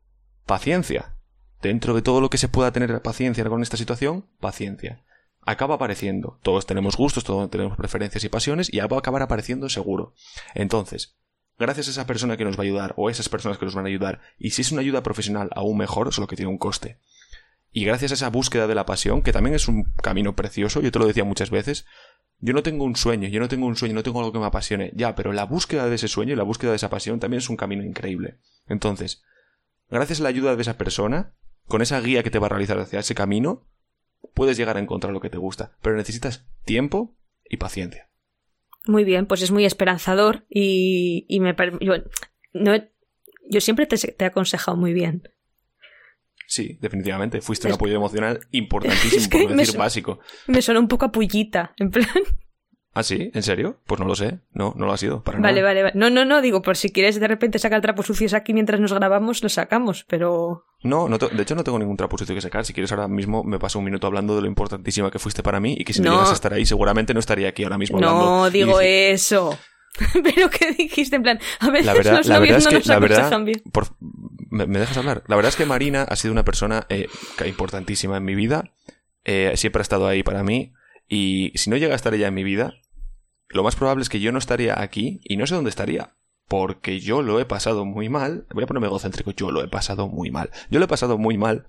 paciencia. 0.45 1.15
Dentro 1.61 1.93
de 1.93 2.01
todo 2.01 2.21
lo 2.21 2.29
que 2.29 2.37
se 2.37 2.47
pueda 2.47 2.71
tener 2.71 3.01
paciencia 3.01 3.43
con 3.45 3.61
esta 3.61 3.77
situación, 3.77 4.25
paciencia 4.39 5.03
acaba 5.45 5.75
apareciendo. 5.75 6.39
Todos 6.43 6.65
tenemos 6.65 6.95
gustos, 6.95 7.23
todos 7.23 7.49
tenemos 7.49 7.77
preferencias 7.77 8.23
y 8.23 8.29
pasiones 8.29 8.71
y 8.71 8.79
va 8.79 8.95
a 8.95 8.99
acabar 8.99 9.21
apareciendo 9.21 9.69
seguro. 9.69 10.13
Entonces, 10.53 11.15
gracias 11.57 11.87
a 11.87 11.91
esa 11.91 12.07
persona 12.07 12.37
que 12.37 12.45
nos 12.45 12.57
va 12.57 12.61
a 12.61 12.65
ayudar 12.65 12.93
o 12.97 13.09
esas 13.09 13.29
personas 13.29 13.57
que 13.57 13.65
nos 13.65 13.75
van 13.75 13.85
a 13.85 13.89
ayudar, 13.89 14.21
y 14.37 14.51
si 14.51 14.61
es 14.61 14.71
una 14.71 14.81
ayuda 14.81 15.03
profesional 15.03 15.49
aún 15.55 15.77
mejor, 15.77 16.13
solo 16.13 16.27
que 16.27 16.35
tiene 16.35 16.51
un 16.51 16.57
coste. 16.57 16.99
Y 17.71 17.85
gracias 17.85 18.11
a 18.11 18.15
esa 18.15 18.29
búsqueda 18.29 18.67
de 18.67 18.75
la 18.75 18.85
pasión, 18.85 19.21
que 19.21 19.31
también 19.31 19.55
es 19.55 19.67
un 19.67 19.83
camino 20.03 20.35
precioso, 20.35 20.81
yo 20.81 20.91
te 20.91 20.99
lo 20.99 21.07
decía 21.07 21.23
muchas 21.23 21.49
veces, 21.49 21.85
yo 22.39 22.53
no 22.53 22.63
tengo 22.63 22.83
un 22.83 22.95
sueño, 22.95 23.29
yo 23.29 23.39
no 23.39 23.47
tengo 23.47 23.65
un 23.65 23.75
sueño, 23.75 23.93
no 23.93 24.03
tengo 24.03 24.19
algo 24.19 24.33
que 24.33 24.39
me 24.39 24.45
apasione, 24.45 24.91
ya, 24.95 25.15
pero 25.15 25.31
la 25.31 25.45
búsqueda 25.45 25.87
de 25.87 25.95
ese 25.95 26.07
sueño 26.07 26.33
y 26.33 26.35
la 26.35 26.43
búsqueda 26.43 26.71
de 26.71 26.77
esa 26.77 26.89
pasión 26.89 27.19
también 27.19 27.37
es 27.39 27.49
un 27.49 27.55
camino 27.55 27.83
increíble. 27.83 28.39
Entonces, 28.67 29.23
gracias 29.89 30.19
a 30.19 30.23
la 30.23 30.29
ayuda 30.29 30.55
de 30.55 30.61
esa 30.61 30.77
persona, 30.77 31.33
con 31.71 31.81
esa 31.81 32.01
guía 32.01 32.21
que 32.21 32.29
te 32.29 32.37
va 32.37 32.47
a 32.47 32.49
realizar 32.49 32.77
hacia 32.79 32.99
ese 32.99 33.15
camino, 33.15 33.65
puedes 34.33 34.57
llegar 34.57 34.75
a 34.75 34.81
encontrar 34.81 35.13
lo 35.13 35.21
que 35.21 35.29
te 35.29 35.37
gusta, 35.37 35.71
pero 35.81 35.95
necesitas 35.95 36.45
tiempo 36.65 37.15
y 37.49 37.57
paciencia. 37.57 38.09
Muy 38.85 39.05
bien, 39.05 39.25
pues 39.25 39.41
es 39.41 39.51
muy 39.51 39.63
esperanzador 39.63 40.45
y, 40.49 41.25
y 41.29 41.39
me 41.39 41.55
yo, 41.79 41.93
no, 42.53 42.73
yo 43.49 43.61
siempre 43.61 43.85
te, 43.85 43.95
te 43.95 44.25
he 44.25 44.27
aconsejado 44.27 44.75
muy 44.75 44.93
bien. 44.93 45.23
Sí, 46.45 46.77
definitivamente. 46.81 47.39
Fuiste 47.39 47.67
un 47.67 47.75
apoyo 47.75 47.95
emocional 47.95 48.41
importantísimo, 48.51 49.47
por 49.47 49.55
decir 49.55 49.77
básico. 49.77 50.19
Me 50.47 50.61
suena 50.61 50.81
un 50.81 50.89
poco 50.89 51.05
a 51.05 51.11
pullita, 51.13 51.73
en 51.77 51.89
plan. 51.89 52.09
¿Ah, 52.93 53.03
sí? 53.03 53.31
¿En 53.33 53.41
serio? 53.41 53.79
Pues 53.85 54.01
no 54.01 54.05
lo 54.05 54.15
sé. 54.15 54.39
No, 54.53 54.73
no 54.75 54.85
lo 54.85 54.91
ha 54.91 54.97
sido. 54.97 55.23
Para 55.23 55.39
vale, 55.39 55.61
nada. 55.61 55.69
vale, 55.69 55.83
vale. 55.83 55.93
No, 55.95 56.09
no, 56.09 56.25
no. 56.25 56.41
Digo, 56.41 56.61
por 56.61 56.75
si 56.75 56.91
quieres 56.91 57.19
de 57.19 57.27
repente 57.27 57.57
sacar 57.57 57.79
trapos 57.81 58.05
sucios 58.05 58.33
aquí 58.33 58.53
mientras 58.53 58.81
nos 58.81 58.91
grabamos, 58.91 59.41
lo 59.43 59.49
sacamos, 59.49 60.05
pero. 60.09 60.65
No, 60.83 61.07
no 61.07 61.17
de 61.17 61.41
hecho 61.41 61.55
no 61.55 61.63
tengo 61.63 61.79
ningún 61.79 61.95
trapo 61.95 62.17
sucio 62.17 62.35
que 62.35 62.41
sacar. 62.41 62.65
Si 62.65 62.73
quieres 62.73 62.91
ahora 62.91 63.07
mismo 63.07 63.43
me 63.45 63.59
paso 63.59 63.79
un 63.79 63.85
minuto 63.85 64.07
hablando 64.07 64.35
de 64.35 64.41
lo 64.41 64.47
importantísima 64.47 65.09
que 65.09 65.19
fuiste 65.19 65.41
para 65.41 65.61
mí 65.61 65.75
y 65.77 65.85
que 65.85 65.93
si 65.93 66.01
no, 66.01 66.11
llegas 66.11 66.31
a 66.31 66.33
estar 66.33 66.53
ahí 66.53 66.65
seguramente 66.65 67.13
no 67.13 67.21
estaría 67.21 67.47
aquí 67.47 67.63
ahora 67.63 67.77
mismo 67.77 67.97
hablando. 67.97 68.19
No, 68.19 68.49
digo 68.49 68.81
eso. 68.81 69.57
Pero 70.23 70.49
¿qué 70.49 70.73
dijiste? 70.73 71.15
En 71.15 71.23
plan, 71.23 71.39
a 71.59 71.69
veces 71.69 71.85
la 71.85 71.93
verdad, 71.93 72.17
los 72.17 72.27
la 72.27 72.39
verdad 72.39 72.57
es 72.57 72.67
que, 72.67 72.79
la 72.89 72.99
verdad, 72.99 73.39
me, 74.49 74.79
dejas 74.79 74.97
hablar? 74.97 75.23
La 75.27 75.35
verdad 75.37 75.49
es 75.49 75.55
que 75.55 75.65
Marina 75.65 76.03
ha 76.03 76.15
sido 76.15 76.33
una 76.33 76.43
persona 76.43 76.85
eh, 76.89 77.07
importantísima 77.45 78.17
en 78.17 78.25
mi 78.25 78.35
vida. 78.35 78.71
Eh, 79.23 79.53
siempre 79.55 79.79
ha 79.79 79.83
estado 79.83 80.07
ahí 80.07 80.23
para 80.23 80.43
mí. 80.43 80.73
Y 81.11 81.51
si 81.55 81.69
no 81.69 81.75
llega 81.75 81.91
a 81.91 81.95
estar 81.97 82.13
ella 82.13 82.27
en 82.27 82.33
mi 82.33 82.43
vida, 82.45 82.73
lo 83.49 83.63
más 83.63 83.75
probable 83.75 84.01
es 84.01 84.07
que 84.07 84.21
yo 84.21 84.31
no 84.31 84.39
estaría 84.39 84.81
aquí 84.81 85.19
y 85.25 85.35
no 85.35 85.45
sé 85.45 85.55
dónde 85.55 85.69
estaría. 85.69 86.15
Porque 86.47 87.01
yo 87.01 87.21
lo 87.21 87.39
he 87.39 87.45
pasado 87.45 87.85
muy 87.85 88.07
mal. 88.07 88.47
Voy 88.53 88.63
a 88.63 88.67
ponerme 88.67 88.87
egocéntrico. 88.87 89.31
Yo 89.31 89.51
lo 89.51 89.61
he 89.61 89.67
pasado 89.67 90.07
muy 90.07 90.31
mal. 90.31 90.51
Yo 90.69 90.79
lo 90.79 90.85
he 90.85 90.87
pasado 90.87 91.17
muy 91.17 91.37
mal. 91.37 91.67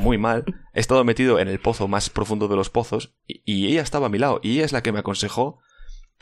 Muy 0.00 0.16
mal. 0.16 0.44
He 0.72 0.80
estado 0.80 1.04
metido 1.04 1.38
en 1.38 1.48
el 1.48 1.60
pozo 1.60 1.86
más 1.86 2.10
profundo 2.10 2.48
de 2.48 2.56
los 2.56 2.70
pozos. 2.70 3.14
Y, 3.26 3.42
y 3.44 3.66
ella 3.68 3.82
estaba 3.82 4.06
a 4.06 4.10
mi 4.10 4.18
lado. 4.18 4.40
Y 4.42 4.52
ella 4.52 4.64
es 4.64 4.72
la 4.72 4.82
que 4.82 4.92
me 4.92 4.98
aconsejó 4.98 5.60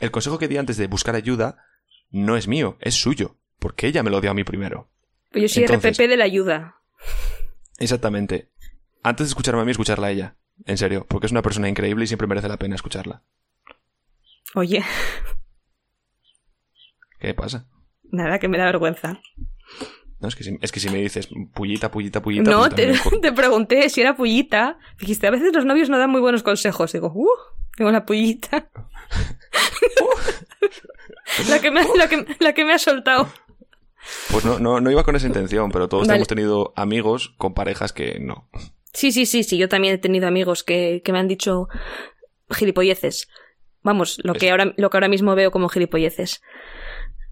el 0.01 0.09
consejo 0.11 0.39
que 0.39 0.47
di 0.47 0.57
antes 0.57 0.77
de 0.77 0.87
buscar 0.87 1.15
ayuda 1.15 1.63
no 2.09 2.35
es 2.35 2.47
mío, 2.47 2.77
es 2.81 2.95
suyo, 2.95 3.37
porque 3.59 3.87
ella 3.87 4.03
me 4.03 4.09
lo 4.09 4.19
dio 4.19 4.31
a 4.31 4.33
mí 4.33 4.43
primero. 4.43 4.89
Pues 5.31 5.43
yo 5.43 5.47
soy 5.47 5.65
RPP 5.67 5.97
de 5.97 6.17
la 6.17 6.25
ayuda. 6.25 6.81
Exactamente. 7.77 8.51
Antes 9.03 9.27
de 9.27 9.29
escucharme 9.29 9.61
a 9.61 9.65
mí, 9.65 9.71
escucharla 9.71 10.07
a 10.07 10.11
ella. 10.11 10.35
En 10.65 10.77
serio, 10.77 11.05
porque 11.07 11.25
es 11.25 11.31
una 11.31 11.41
persona 11.41 11.69
increíble 11.69 12.03
y 12.03 12.07
siempre 12.07 12.27
merece 12.27 12.47
la 12.47 12.57
pena 12.57 12.75
escucharla. 12.75 13.23
Oye. 14.55 14.83
¿Qué 17.19 17.33
pasa? 17.33 17.67
Nada, 18.11 18.39
que 18.39 18.47
me 18.47 18.57
da 18.57 18.65
vergüenza. 18.65 19.19
No, 20.19 20.27
es 20.27 20.35
que 20.35 20.43
si, 20.43 20.57
es 20.61 20.71
que 20.71 20.79
si 20.79 20.89
me 20.89 20.99
dices 20.99 21.29
pullita, 21.53 21.89
pullita, 21.89 22.21
pullita. 22.21 22.51
No, 22.51 22.59
pues 22.59 22.75
te, 22.75 22.93
te, 23.21 23.31
pregunté 23.31 23.89
si 23.89 24.01
era 24.01 24.15
pullita. 24.15 24.77
Dijiste, 24.99 25.27
a 25.27 25.31
veces 25.31 25.53
los 25.53 25.65
novios 25.65 25.89
no 25.89 25.97
dan 25.97 26.11
muy 26.11 26.21
buenos 26.21 26.43
consejos. 26.43 26.91
Digo, 26.91 27.11
uh, 27.13 27.27
tengo 27.75 27.91
la 27.91 28.05
pullita. 28.05 28.69
la, 31.49 31.59
que 31.59 31.71
me, 31.71 31.81
la, 32.39 32.53
que, 32.53 32.65
me 32.65 32.73
ha 32.73 32.79
soltado. 32.79 33.27
Pues 34.31 34.45
no, 34.45 34.59
no, 34.59 34.79
no 34.79 34.91
iba 34.91 35.03
con 35.03 35.15
esa 35.15 35.27
intención, 35.27 35.71
pero 35.71 35.87
todos 35.87 36.07
hemos 36.07 36.27
tenido 36.27 36.71
amigos 36.75 37.33
con 37.37 37.55
parejas 37.55 37.93
que 37.93 38.19
no. 38.19 38.47
Sí, 38.93 39.11
sí, 39.11 39.25
sí, 39.25 39.43
sí. 39.43 39.57
Yo 39.57 39.69
también 39.69 39.95
he 39.95 39.97
tenido 39.97 40.27
amigos 40.27 40.63
que, 40.63 41.01
me 41.11 41.19
han 41.19 41.27
dicho 41.27 41.67
gilipolleces. 42.49 43.29
Vamos, 43.83 44.19
lo 44.23 44.33
que, 44.33 44.51
ahora, 44.51 44.73
lo 44.77 44.89
que 44.89 44.97
ahora 44.97 45.07
mismo 45.07 45.33
veo 45.35 45.51
como 45.51 45.69
gilipolleces. 45.69 46.41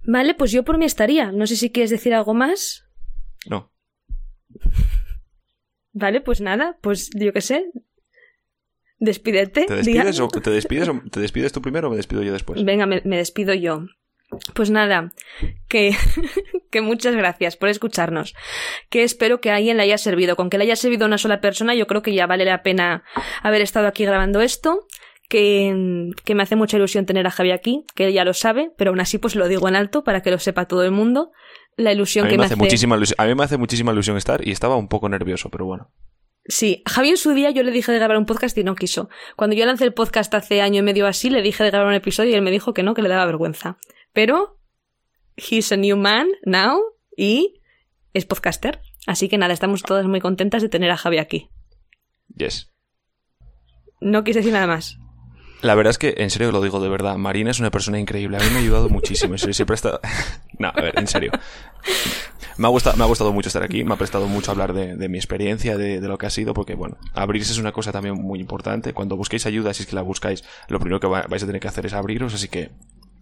Vale, 0.03 0.33
pues 0.33 0.51
yo 0.51 0.63
por 0.63 0.77
mí 0.77 0.85
estaría. 0.85 1.31
No 1.31 1.45
sé 1.45 1.55
si 1.55 1.71
quieres 1.71 1.89
decir 1.89 2.13
algo 2.13 2.33
más. 2.33 2.85
No. 3.47 3.71
Vale, 5.91 6.21
pues 6.21 6.41
nada, 6.41 6.77
pues 6.81 7.09
yo 7.13 7.33
qué 7.33 7.41
sé. 7.41 7.71
Despídete. 8.99 9.65
¿Te 9.65 9.75
despides, 9.75 10.19
o, 10.19 10.27
te, 10.27 10.49
despides 10.49 10.89
te 11.11 11.19
despides 11.21 11.51
tú 11.53 11.61
primero 11.61 11.87
o 11.87 11.91
me 11.91 11.97
despido 11.97 12.21
yo 12.21 12.33
después? 12.33 12.63
Venga, 12.63 12.85
me, 12.85 13.01
despido 13.01 13.53
yo. 13.53 13.85
Pues 14.53 14.69
nada, 14.69 15.11
que, 15.67 15.95
que, 16.71 16.81
muchas 16.81 17.15
gracias 17.15 17.57
por 17.57 17.69
escucharnos. 17.69 18.35
Que 18.89 19.03
espero 19.03 19.41
que 19.41 19.51
a 19.51 19.55
alguien 19.55 19.77
le 19.77 19.83
haya 19.83 19.97
servido. 19.97 20.35
Con 20.35 20.49
que 20.49 20.57
le 20.57 20.65
haya 20.65 20.75
servido 20.75 21.05
a 21.05 21.07
una 21.07 21.17
sola 21.17 21.41
persona, 21.41 21.73
yo 21.73 21.87
creo 21.87 22.01
que 22.01 22.13
ya 22.13 22.27
vale 22.27 22.45
la 22.45 22.61
pena 22.61 23.03
haber 23.41 23.61
estado 23.61 23.87
aquí 23.87 24.05
grabando 24.05 24.41
esto. 24.41 24.85
Que, 25.29 26.09
que 26.25 26.33
me 26.33 26.41
hace 26.41 26.55
mucha 26.55 26.77
ilusión 26.77 27.05
tener 27.05 27.27
a 27.27 27.31
Javi 27.31 27.51
aquí, 27.51 27.85
que 27.93 28.07
él 28.07 28.13
ya 28.13 28.25
lo 28.25 28.33
sabe, 28.33 28.71
pero 28.79 28.89
aún 28.89 28.99
así 28.99 29.19
pues 29.19 29.35
lo 29.35 29.47
digo 29.47 29.67
en 29.69 29.75
alto 29.75 30.03
para 30.03 30.23
que 30.23 30.31
lo 30.31 30.39
sepa 30.39 30.65
todo 30.65 30.83
el 30.83 30.89
mundo. 30.89 31.31
La 31.77 31.93
ilusión 31.93 32.27
que 32.27 32.35
me, 32.35 32.45
hace, 32.45 32.55
Muchísima 32.55 32.99
a 33.17 33.25
mí 33.25 33.35
me 33.35 33.43
hace 33.43 33.57
muchísima 33.57 33.91
ilusión 33.91 34.17
estar 34.17 34.45
y 34.45 34.51
estaba 34.51 34.75
un 34.75 34.87
poco 34.87 35.07
nervioso, 35.07 35.51
pero 35.51 35.65
bueno. 35.65 35.91
Sí, 36.45 36.81
Javi 36.87 37.09
en 37.09 37.17
su 37.17 37.33
día 37.33 37.51
yo 37.51 37.61
le 37.61 37.71
dije 37.71 37.91
de 37.91 37.99
grabar 37.99 38.17
un 38.17 38.25
podcast 38.25 38.57
y 38.57 38.63
no 38.63 38.73
quiso. 38.73 39.07
Cuando 39.35 39.55
yo 39.55 39.67
lancé 39.67 39.83
el 39.83 39.93
podcast 39.93 40.33
hace 40.33 40.61
año 40.61 40.79
y 40.79 40.81
medio 40.81 41.05
así, 41.05 41.29
le 41.29 41.43
dije 41.43 41.63
de 41.63 41.69
grabar 41.69 41.87
un 41.87 41.93
episodio 41.93 42.31
y 42.31 42.33
él 42.33 42.41
me 42.41 42.49
dijo 42.49 42.73
que 42.73 42.81
no, 42.81 42.95
que 42.95 43.03
le 43.03 43.09
daba 43.09 43.25
vergüenza. 43.27 43.77
Pero, 44.13 44.59
he's 45.35 45.71
a 45.71 45.77
new 45.77 45.97
man 45.97 46.27
now 46.45 46.79
y 47.15 47.61
es 48.13 48.25
podcaster. 48.25 48.81
Así 49.07 49.29
que 49.29 49.37
nada, 49.37 49.53
estamos 49.53 49.83
todas 49.83 50.05
muy 50.05 50.19
contentas 50.19 50.61
de 50.61 50.69
tener 50.69 50.91
a 50.91 50.97
Javi 50.97 51.17
aquí. 51.17 51.49
Yes. 52.35 52.71
No 54.01 54.23
quise 54.23 54.39
decir 54.39 54.53
nada 54.53 54.67
más. 54.67 54.97
La 55.61 55.75
verdad 55.75 55.91
es 55.91 55.97
que, 55.97 56.15
en 56.17 56.29
serio 56.29 56.51
lo 56.51 56.61
digo 56.61 56.79
de 56.79 56.87
verdad, 56.87 57.17
Marina 57.17 57.51
es 57.51 57.59
una 57.59 57.69
persona 57.69 57.99
increíble. 57.99 58.37
A 58.37 58.39
mí 58.39 58.45
me 58.51 58.57
ha 58.57 58.61
ayudado 58.61 58.89
muchísimo. 58.89 59.33
En 59.33 59.39
serio, 59.39 59.53
siempre 59.53 59.75
está... 59.75 59.99
no, 60.57 60.69
a 60.69 60.81
ver, 60.81 60.97
en 60.97 61.07
serio. 61.07 61.31
Me 62.57 62.67
ha, 62.67 62.69
gustado, 62.69 62.95
me 62.97 63.03
ha 63.03 63.07
gustado 63.07 63.33
mucho 63.33 63.49
estar 63.49 63.63
aquí, 63.63 63.83
me 63.83 63.93
ha 63.93 63.97
prestado 63.97 64.27
mucho 64.27 64.51
hablar 64.51 64.73
de, 64.73 65.09
mi 65.09 65.17
experiencia, 65.17 65.77
de, 65.77 66.01
lo 66.01 66.17
que 66.17 66.25
ha 66.25 66.29
sido, 66.29 66.53
porque 66.53 66.75
bueno, 66.75 66.97
abrirse 67.13 67.51
es 67.51 67.57
una 67.57 67.71
cosa 67.71 67.91
también 67.91 68.15
muy 68.15 68.39
importante. 68.39 68.93
Cuando 68.93 69.15
busquéis 69.17 69.45
ayuda, 69.45 69.73
si 69.73 69.83
es 69.83 69.89
que 69.89 69.95
la 69.95 70.01
buscáis, 70.01 70.43
lo 70.67 70.79
primero 70.79 70.99
que 70.99 71.07
vais 71.07 71.43
a 71.43 71.45
tener 71.45 71.61
que 71.61 71.67
hacer 71.67 71.85
es 71.85 71.93
abriros, 71.93 72.33
así 72.33 72.47
que, 72.47 72.71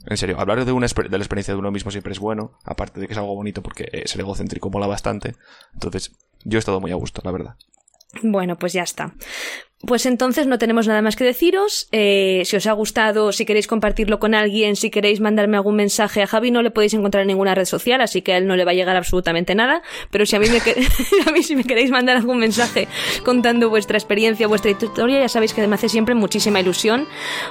en 0.09 0.17
serio, 0.17 0.39
hablar 0.39 0.63
de, 0.63 0.71
una, 0.71 0.87
de 0.87 1.17
la 1.17 1.23
experiencia 1.23 1.53
de 1.53 1.59
uno 1.59 1.71
mismo 1.71 1.91
siempre 1.91 2.13
es 2.13 2.19
bueno, 2.19 2.57
aparte 2.63 2.99
de 2.99 3.07
que 3.07 3.13
es 3.13 3.19
algo 3.19 3.35
bonito 3.35 3.61
porque 3.61 4.03
ser 4.05 4.21
egocéntrico 4.21 4.69
mola 4.69 4.87
bastante. 4.87 5.35
Entonces, 5.73 6.13
yo 6.43 6.57
he 6.57 6.59
estado 6.59 6.79
muy 6.79 6.91
a 6.91 6.95
gusto, 6.95 7.21
la 7.23 7.31
verdad. 7.31 7.55
Bueno, 8.21 8.57
pues 8.57 8.73
ya 8.73 8.83
está. 8.83 9.13
Pues 9.85 10.07
entonces 10.07 10.47
no 10.47 10.57
tenemos 10.57 10.87
nada 10.87 11.03
más 11.03 11.15
que 11.15 11.23
deciros. 11.23 11.87
Eh, 11.91 12.41
si 12.45 12.55
os 12.55 12.65
ha 12.65 12.71
gustado, 12.71 13.31
si 13.31 13.45
queréis 13.45 13.67
compartirlo 13.67 14.17
con 14.17 14.33
alguien, 14.33 14.75
si 14.75 14.89
queréis 14.89 15.19
mandarme 15.19 15.55
algún 15.55 15.75
mensaje 15.75 16.23
a 16.23 16.27
Javi, 16.27 16.49
no 16.49 16.63
le 16.63 16.71
podéis 16.71 16.95
encontrar 16.95 17.21
en 17.21 17.27
ninguna 17.27 17.53
red 17.53 17.65
social, 17.65 18.01
así 18.01 18.23
que 18.23 18.33
a 18.33 18.37
él 18.37 18.47
no 18.47 18.55
le 18.55 18.65
va 18.65 18.71
a 18.71 18.73
llegar 18.73 18.95
absolutamente 18.95 19.53
nada. 19.53 19.83
Pero 20.09 20.25
si 20.25 20.35
a 20.35 20.39
mí, 20.39 20.47
me 20.49 21.43
si 21.43 21.55
me 21.55 21.63
queréis 21.63 21.91
mandar 21.91 22.17
algún 22.17 22.39
mensaje 22.39 22.87
contando 23.23 23.69
vuestra 23.69 23.99
experiencia, 23.99 24.47
vuestra 24.47 24.71
historia, 24.71 25.19
ya 25.19 25.29
sabéis 25.29 25.53
que 25.53 25.65
me 25.67 25.75
hace 25.75 25.89
siempre 25.89 26.15
muchísima 26.15 26.59
ilusión 26.59 27.07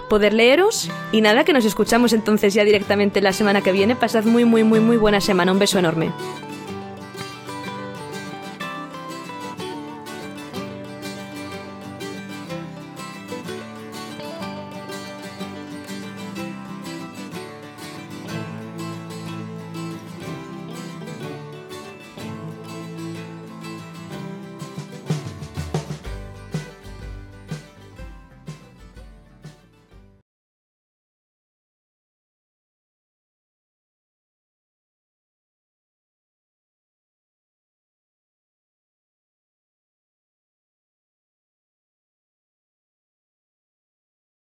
poder 0.09 0.33
leeros. 0.33 0.91
Y 1.13 1.21
nada, 1.21 1.45
que 1.45 1.53
nos 1.53 1.65
escuchamos 1.65 2.13
entonces 2.13 2.55
ya 2.55 2.65
directamente 2.65 3.21
la 3.21 3.33
semana 3.33 3.63
que 3.63 3.71
viene. 3.71 3.95
Pasad 3.95 4.25
muy, 4.25 4.45
muy, 4.45 4.65
muy, 4.65 4.81
muy 4.81 4.97
buena 4.97 5.21
semana. 5.21 5.53
Un 5.53 5.61
beso 5.61 5.79
enorme. 5.79 6.11